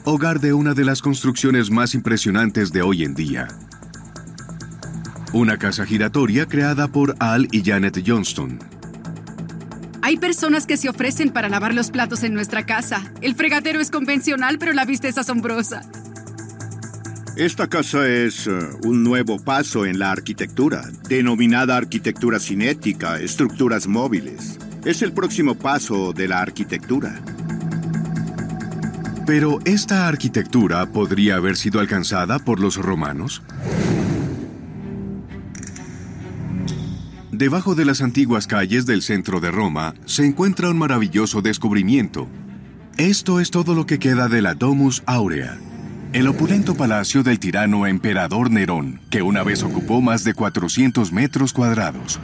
Hogar 0.05 0.41
de 0.41 0.53
una 0.53 0.75
de 0.75 0.85
las 0.85 1.01
construcciones 1.01 1.71
más 1.71 1.95
impresionantes 1.95 2.73
de 2.73 2.83
hoy 2.83 3.05
en 3.05 3.15
día. 3.15 3.49
Una 5.33 5.59
casa 5.59 5.85
giratoria 5.85 6.47
creada 6.47 6.89
por 6.89 7.15
Al 7.19 7.49
y 7.53 7.63
Janet 7.63 8.03
Johnston. 8.05 8.59
Hay 10.01 10.17
personas 10.17 10.67
que 10.67 10.79
se 10.79 10.89
ofrecen 10.89 11.31
para 11.31 11.51
lavar 11.51 11.75
los 11.75 11.91
platos 11.91 12.23
en 12.23 12.33
nuestra 12.33 12.65
casa. 12.65 13.13
El 13.21 13.35
fregadero 13.35 13.79
es 13.79 13.91
convencional, 13.91 14.59
pero 14.59 14.73
la 14.73 14.87
vista 14.87 15.07
es 15.07 15.19
asombrosa. 15.19 15.83
Esta 17.37 17.69
casa 17.69 18.09
es 18.09 18.47
eh, 18.47 18.59
un 18.85 19.05
nuevo 19.05 19.39
paso 19.39 19.85
en 19.85 19.99
la 19.99 20.11
arquitectura, 20.11 20.89
denominada 21.11 21.77
arquitectura 21.77 22.41
cinética, 22.41 23.21
estructuras 23.21 23.87
móviles. 23.87 24.59
Es 24.87 25.03
el 25.03 25.13
próximo 25.13 25.57
paso 25.57 26.15
de 26.15 26.27
la 26.27 26.41
arquitectura. 26.41 27.21
Pero 29.27 29.59
esta 29.67 30.09
arquitectura 30.09 30.87
podría 30.87 31.37
haber 31.37 31.59
sido 31.59 31.81
alcanzada 31.81 32.39
por 32.39 32.61
los 32.61 32.77
romanos. 32.77 33.43
Debajo 37.39 37.77
de 37.77 37.85
las 37.85 38.03
antiguas 38.03 38.49
calles 38.49 38.85
del 38.85 39.01
centro 39.01 39.39
de 39.39 39.53
Roma 39.53 39.95
se 40.07 40.27
encuentra 40.27 40.71
un 40.71 40.77
maravilloso 40.77 41.41
descubrimiento. 41.41 42.27
Esto 42.97 43.39
es 43.39 43.53
todo 43.53 43.77
lo 43.77 43.87
que 43.87 44.01
queda 44.01 44.27
de 44.29 44.43
la 44.43 44.57
Domus 44.57 45.05
Aurea, 45.07 45.57
el 46.13 46.27
opulento 46.27 46.75
palacio 46.75 47.23
del 47.23 47.39
tirano 47.39 47.87
emperador 47.87 48.51
Nerón, 48.51 48.99
que 49.09 49.23
una 49.23 49.45
vez 49.45 49.63
ocupó 49.63 50.01
más 50.01 50.25
de 50.25 50.35
400 50.35 51.13
metros 51.13 51.53
cuadrados. 51.53 52.19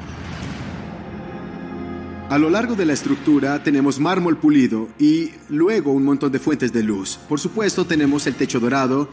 A 2.28 2.36
lo 2.36 2.50
largo 2.50 2.74
de 2.74 2.84
la 2.86 2.94
estructura 2.94 3.62
tenemos 3.62 4.00
mármol 4.00 4.38
pulido 4.38 4.88
y 4.98 5.30
luego 5.48 5.92
un 5.92 6.02
montón 6.02 6.32
de 6.32 6.40
fuentes 6.40 6.72
de 6.72 6.82
luz. 6.82 7.20
Por 7.28 7.38
supuesto 7.38 7.86
tenemos 7.86 8.26
el 8.26 8.34
techo 8.34 8.58
dorado, 8.58 9.08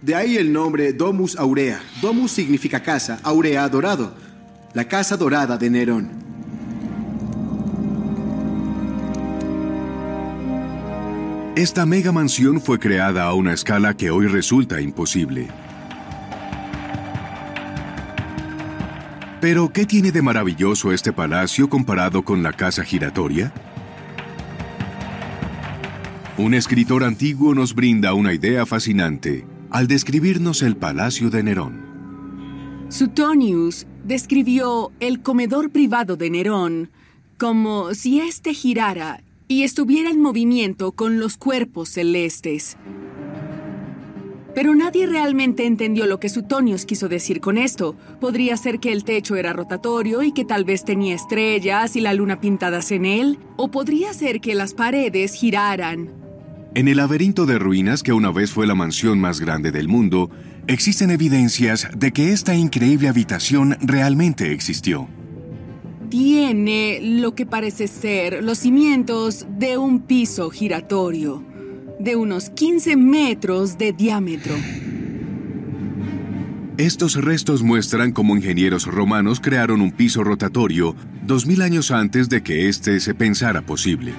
de 0.00 0.16
ahí 0.16 0.36
el 0.36 0.52
nombre 0.52 0.92
Domus 0.92 1.38
Aurea. 1.38 1.80
Domus 2.00 2.32
significa 2.32 2.82
casa, 2.82 3.20
aurea 3.22 3.68
dorado, 3.68 4.16
la 4.74 4.84
casa 4.86 5.16
dorada 5.16 5.58
de 5.58 5.68
Nerón. 5.68 6.10
Esta 11.54 11.84
mega 11.84 12.12
mansión 12.12 12.60
fue 12.60 12.78
creada 12.78 13.24
a 13.24 13.34
una 13.34 13.52
escala 13.52 13.94
que 13.94 14.10
hoy 14.10 14.26
resulta 14.26 14.80
imposible. 14.80 15.48
Pero, 19.42 19.70
¿qué 19.72 19.84
tiene 19.84 20.12
de 20.12 20.22
maravilloso 20.22 20.92
este 20.92 21.12
palacio 21.12 21.68
comparado 21.68 22.24
con 22.24 22.42
la 22.42 22.52
casa 22.52 22.84
giratoria? 22.84 23.52
Un 26.38 26.54
escritor 26.54 27.04
antiguo 27.04 27.54
nos 27.54 27.74
brinda 27.74 28.14
una 28.14 28.32
idea 28.32 28.64
fascinante 28.64 29.44
al 29.70 29.86
describirnos 29.88 30.62
el 30.62 30.76
palacio 30.76 31.28
de 31.28 31.42
Nerón. 31.42 31.82
Suetonius 32.88 33.86
describió 34.04 34.92
el 35.00 35.22
comedor 35.22 35.70
privado 35.70 36.16
de 36.16 36.30
Nerón 36.30 36.90
como 37.38 37.94
si 37.94 38.20
éste 38.20 38.54
girara 38.54 39.22
y 39.48 39.64
estuviera 39.64 40.10
en 40.10 40.20
movimiento 40.20 40.92
con 40.92 41.18
los 41.18 41.36
cuerpos 41.36 41.90
celestes. 41.90 42.76
Pero 44.54 44.74
nadie 44.74 45.06
realmente 45.06 45.66
entendió 45.66 46.06
lo 46.06 46.20
que 46.20 46.28
Suetonius 46.28 46.84
quiso 46.84 47.08
decir 47.08 47.40
con 47.40 47.56
esto. 47.56 47.96
Podría 48.20 48.56
ser 48.56 48.80
que 48.80 48.92
el 48.92 49.02
techo 49.02 49.34
era 49.36 49.52
rotatorio 49.52 50.22
y 50.22 50.32
que 50.32 50.44
tal 50.44 50.64
vez 50.64 50.84
tenía 50.84 51.14
estrellas 51.14 51.96
y 51.96 52.00
la 52.00 52.12
luna 52.12 52.40
pintadas 52.40 52.92
en 52.92 53.06
él, 53.06 53.38
o 53.56 53.70
podría 53.70 54.12
ser 54.12 54.40
que 54.40 54.54
las 54.54 54.74
paredes 54.74 55.34
giraran. 55.34 56.10
En 56.74 56.88
el 56.88 56.98
laberinto 56.98 57.44
de 57.44 57.58
ruinas 57.58 58.02
que 58.02 58.12
una 58.12 58.30
vez 58.30 58.52
fue 58.52 58.66
la 58.66 58.74
mansión 58.74 59.18
más 59.18 59.40
grande 59.40 59.72
del 59.72 59.88
mundo, 59.88 60.30
existen 60.66 61.10
evidencias 61.10 61.88
de 61.96 62.12
que 62.12 62.32
esta 62.32 62.54
increíble 62.54 63.08
habitación 63.08 63.76
realmente 63.80 64.52
existió 64.52 65.08
tiene 66.12 67.00
lo 67.00 67.34
que 67.34 67.46
parece 67.46 67.88
ser 67.88 68.44
los 68.44 68.58
cimientos 68.58 69.46
de 69.48 69.78
un 69.78 70.02
piso 70.02 70.50
giratorio, 70.50 71.42
de 71.98 72.16
unos 72.16 72.50
15 72.50 72.96
metros 72.98 73.78
de 73.78 73.94
diámetro. 73.94 74.54
Estos 76.76 77.14
restos 77.14 77.62
muestran 77.62 78.12
cómo 78.12 78.36
ingenieros 78.36 78.84
romanos 78.84 79.40
crearon 79.40 79.80
un 79.80 79.90
piso 79.90 80.22
rotatorio 80.22 80.94
2000 81.22 81.62
años 81.62 81.90
antes 81.90 82.28
de 82.28 82.42
que 82.42 82.68
éste 82.68 83.00
se 83.00 83.14
pensara 83.14 83.62
posible. 83.62 84.12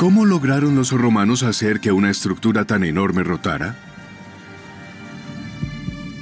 ¿Cómo 0.00 0.24
lograron 0.24 0.76
los 0.76 0.92
romanos 0.92 1.42
hacer 1.42 1.78
que 1.78 1.92
una 1.92 2.08
estructura 2.08 2.64
tan 2.64 2.84
enorme 2.84 3.22
rotara? 3.22 3.76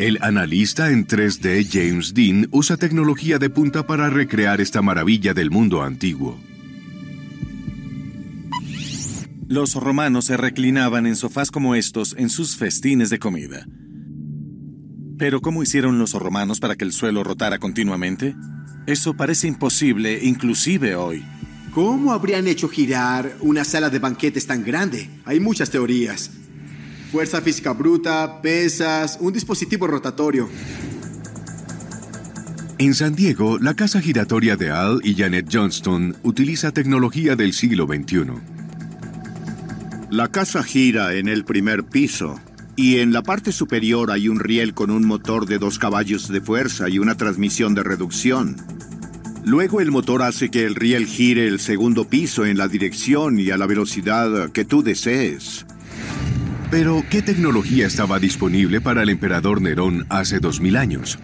El 0.01 0.19
analista 0.21 0.91
en 0.91 1.07
3D 1.07 1.65
James 1.71 2.13
Dean 2.13 2.49
usa 2.51 2.77
tecnología 2.77 3.39
de 3.39 3.51
punta 3.51 3.87
para 3.87 4.11
recrear 4.11 4.61
esta 4.61 4.83
maravilla 4.83 5.33
del 5.33 5.53
mundo 5.53 5.85
antiguo. 5.85 6.41
Los 9.47 9.77
romanos 9.77 10.25
se 10.25 10.37
reclinaban 10.37 11.07
en 11.07 11.15
sofás 11.15 11.53
como 11.53 11.77
estos 11.77 12.17
en 12.19 12.31
sus 12.31 12.57
festines 12.57 13.11
de 13.11 13.21
comida. 13.21 13.65
Pero 15.19 15.41
¿cómo 15.41 15.63
hicieron 15.63 16.01
los 16.01 16.15
romanos 16.15 16.59
para 16.59 16.75
que 16.75 16.85
el 16.85 16.93
suelo 16.93 17.23
rotara 17.23 17.61
continuamente? 17.61 18.35
Eso 18.89 19.15
parece 19.15 19.47
imposible 19.47 20.19
inclusive 20.25 20.97
hoy. 20.97 21.25
¿Cómo 21.75 22.13
habrían 22.13 22.49
hecho 22.49 22.69
girar 22.69 23.37
una 23.41 23.65
sala 23.65 23.91
de 23.91 23.99
banquetes 23.99 24.47
tan 24.47 24.65
grande? 24.65 25.09
Hay 25.25 25.39
muchas 25.39 25.71
teorías. 25.71 26.31
Fuerza 27.13 27.41
física 27.41 27.73
bruta, 27.73 28.41
pesas, 28.43 29.19
un 29.21 29.33
dispositivo 29.33 29.87
rotatorio. 29.87 30.49
En 32.79 32.95
San 32.95 33.15
Diego, 33.15 33.59
la 33.59 33.75
casa 33.75 34.01
giratoria 34.01 34.57
de 34.57 34.71
Al 34.71 35.01
y 35.05 35.15
Janet 35.15 35.49
Johnston 35.53 36.17
utiliza 36.23 36.73
tecnología 36.73 37.37
del 37.37 37.53
siglo 37.53 37.87
XXI. 37.87 38.25
La 40.11 40.29
casa 40.29 40.63
gira 40.63 41.15
en 41.15 41.29
el 41.29 41.45
primer 41.45 41.85
piso 41.85 42.41
y 42.77 43.01
en 43.01 43.13
la 43.13 43.23
parte 43.23 43.53
superior 43.53 44.11
hay 44.11 44.29
un 44.29 44.39
riel 44.39 44.73
con 44.73 44.91
un 44.91 45.05
motor 45.05 45.47
de 45.47 45.59
dos 45.59 45.79
caballos 45.79 46.29
de 46.29 46.41
fuerza 46.41 46.89
y 46.89 46.99
una 46.99 47.17
transmisión 47.17 47.75
de 47.75 47.83
reducción. 47.83 48.57
Luego 49.49 49.81
el 49.81 49.91
motor 49.91 50.21
hace 50.21 50.51
que 50.51 50.67
el 50.67 50.75
riel 50.75 51.07
gire 51.07 51.49
el 51.49 51.59
segundo 51.59 52.05
piso 52.05 52.45
en 52.45 52.59
la 52.59 52.69
dirección 52.69 53.41
y 53.41 53.51
a 53.51 53.57
la 53.57 53.65
velocidad 53.65 54.51
que 54.51 54.67
tú 54.67 54.83
desees. 54.83 55.65
Pero, 56.71 57.03
¿qué 57.09 57.23
tecnología 57.23 57.87
estaba 57.87 58.19
disponible 58.19 58.83
para 58.83 59.03
el 59.03 59.09
emperador 59.09 59.63
Nerón 59.63 60.05
hace 60.11 60.39
2000 60.39 60.77
años? 60.77 61.19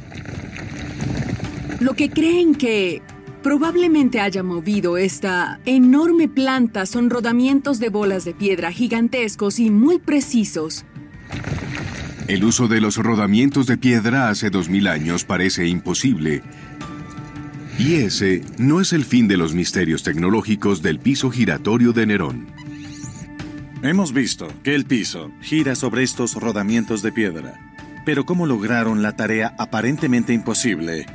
Lo 1.81 1.93
que 1.93 2.09
creen 2.09 2.55
que 2.55 3.03
probablemente 3.43 4.20
haya 4.20 4.43
movido 4.43 4.97
esta 4.97 5.61
enorme 5.66 6.27
planta 6.27 6.87
son 6.87 7.11
rodamientos 7.11 7.79
de 7.79 7.91
bolas 7.91 8.25
de 8.25 8.33
piedra 8.33 8.72
gigantescos 8.72 9.59
y 9.59 9.68
muy 9.68 9.99
precisos. 9.99 10.87
El 12.27 12.43
uso 12.43 12.68
de 12.68 12.81
los 12.81 12.97
rodamientos 12.97 13.66
de 13.66 13.77
piedra 13.77 14.31
hace 14.31 14.49
2000 14.49 14.89
años 14.89 15.25
parece 15.25 15.66
imposible, 15.66 16.43
y 17.79 17.95
ese 17.97 18.43
no 18.59 18.81
es 18.81 18.93
el 18.93 19.05
fin 19.05 19.29
de 19.29 19.37
los 19.37 19.55
misterios 19.55 20.03
tecnológicos 20.03 20.83
del 20.83 20.99
piso 20.99 21.31
giratorio 21.31 21.93
de 21.93 22.07
Nerón. 22.07 22.47
Hemos 23.83 24.12
visto 24.12 24.49
que 24.62 24.75
el 24.75 24.87
piso 24.87 25.31
gira 25.43 25.75
sobre 25.75 26.03
estos 26.03 26.35
rodamientos 26.37 27.03
de 27.03 27.12
piedra. 27.12 27.61
Pero 28.07 28.25
¿cómo 28.25 28.47
lograron 28.47 29.03
la 29.03 29.16
tarea 29.16 29.55
aparentemente 29.59 30.33
imposible, 30.33 31.07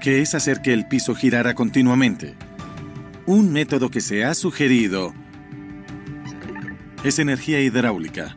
que 0.00 0.20
es 0.20 0.34
hacer 0.34 0.60
que 0.60 0.72
el 0.72 0.86
piso 0.86 1.14
girara 1.14 1.54
continuamente? 1.54 2.34
Un 3.26 3.52
método 3.52 3.90
que 3.90 4.00
se 4.00 4.24
ha 4.24 4.34
sugerido 4.34 5.14
es 7.02 7.18
energía 7.18 7.60
hidráulica. 7.60 8.36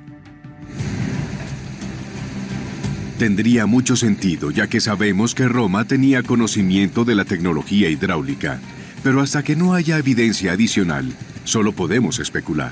Tendría 3.20 3.66
mucho 3.66 3.98
sentido, 3.98 4.50
ya 4.50 4.68
que 4.68 4.80
sabemos 4.80 5.36
que 5.36 5.50
Roma 5.50 5.84
tenía 5.84 6.24
conocimiento 6.24 7.04
de 7.04 7.16
la 7.16 7.26
tecnología 7.26 7.90
hidráulica, 7.90 8.62
pero 9.04 9.20
hasta 9.20 9.44
que 9.44 9.58
no 9.58 9.74
haya 9.74 9.98
evidencia 9.98 10.54
adicional, 10.54 11.12
solo 11.44 11.74
podemos 11.74 12.20
especular. 12.20 12.72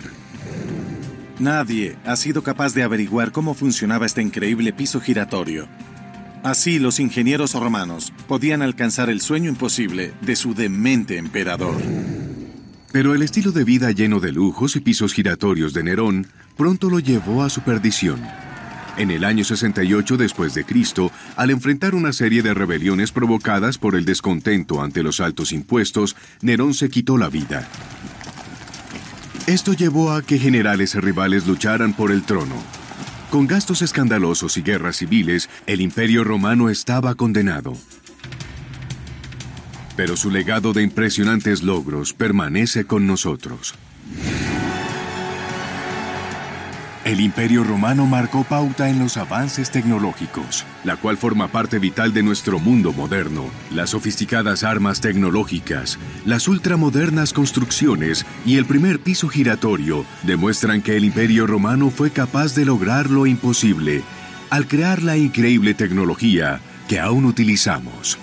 Nadie 1.38 1.98
ha 2.06 2.16
sido 2.16 2.44
capaz 2.44 2.74
de 2.74 2.84
averiguar 2.84 3.34
cómo 3.34 3.56
funcionaba 3.56 4.06
este 4.06 4.22
increíble 4.22 4.72
piso 4.72 5.02
giratorio. 5.02 5.68
Así 6.44 6.80
los 6.80 7.02
ingenieros 7.02 7.54
romanos 7.54 8.14
podían 8.30 8.62
alcanzar 8.62 9.10
el 9.10 9.20
sueño 9.20 9.50
imposible 9.50 10.14
de 10.22 10.38
su 10.38 10.54
demente 10.54 11.18
emperador. 11.18 11.76
Pero 12.94 13.14
el 13.14 13.22
estilo 13.22 13.52
de 13.52 13.66
vida 13.66 13.92
lleno 13.92 14.22
de 14.22 14.32
lujos 14.32 14.78
y 14.78 14.80
pisos 14.80 15.12
giratorios 15.12 15.74
de 15.74 15.84
Nerón 15.84 16.28
pronto 16.56 16.90
lo 16.90 17.00
llevó 17.00 17.44
a 17.44 17.50
su 17.50 17.60
perdición. 17.64 18.47
En 18.98 19.12
el 19.12 19.24
año 19.24 19.44
68 19.44 20.18
después 20.18 20.56
de 20.56 20.66
Cristo, 20.66 21.12
al 21.36 21.52
enfrentar 21.52 21.94
una 21.94 22.12
serie 22.14 22.42
de 22.42 22.56
rebeliones 22.56 23.12
provocadas 23.12 23.78
por 23.78 23.96
el 23.96 24.06
descontento 24.06 24.82
ante 24.82 25.04
los 25.04 25.20
altos 25.20 25.52
impuestos, 25.52 26.16
Nerón 26.42 26.74
se 26.74 26.90
quitó 26.90 27.16
la 27.18 27.30
vida. 27.30 27.68
Esto 29.46 29.74
llevó 29.74 30.12
a 30.12 30.24
que 30.24 30.40
generales 30.40 30.96
rivales 30.96 31.46
lucharan 31.46 31.94
por 31.94 32.12
el 32.12 32.24
trono. 32.24 32.56
Con 33.30 33.46
gastos 33.46 33.84
escandalosos 33.84 34.58
y 34.58 34.64
guerras 34.64 34.98
civiles, 34.98 35.48
el 35.68 35.82
imperio 35.82 36.24
romano 36.24 36.70
estaba 36.70 37.14
condenado. 37.14 37.78
Pero 39.96 40.18
su 40.18 40.32
legado 40.32 40.74
de 40.74 40.82
impresionantes 40.82 41.62
logros 41.62 42.14
permanece 42.14 42.86
con 42.86 43.06
nosotros. 43.06 43.76
El 47.08 47.22
Imperio 47.22 47.64
Romano 47.64 48.06
marcó 48.06 48.44
pauta 48.44 48.90
en 48.90 49.00
los 49.00 49.16
avances 49.16 49.72
tecnológicos, 49.72 50.66
la 50.84 50.98
cual 50.98 51.16
forma 51.16 51.48
parte 51.48 51.80
vital 51.80 52.14
de 52.14 52.22
nuestro 52.22 52.60
mundo 52.60 52.92
moderno. 52.92 53.46
Las 53.72 53.92
sofisticadas 53.92 54.66
armas 54.66 55.00
tecnológicas, 55.00 55.98
las 56.26 56.50
ultramodernas 56.50 57.32
construcciones 57.32 58.26
y 58.46 58.58
el 58.58 58.66
primer 58.66 59.00
piso 59.00 59.30
giratorio 59.30 60.04
demuestran 60.24 60.82
que 60.82 60.98
el 60.98 61.06
Imperio 61.06 61.48
Romano 61.48 61.92
fue 61.92 62.12
capaz 62.12 62.56
de 62.56 62.66
lograr 62.66 63.10
lo 63.10 63.26
imposible 63.26 64.04
al 64.50 64.68
crear 64.68 65.02
la 65.02 65.16
increíble 65.16 65.74
tecnología 65.74 66.60
que 66.90 67.00
aún 67.00 67.24
utilizamos. 67.24 68.20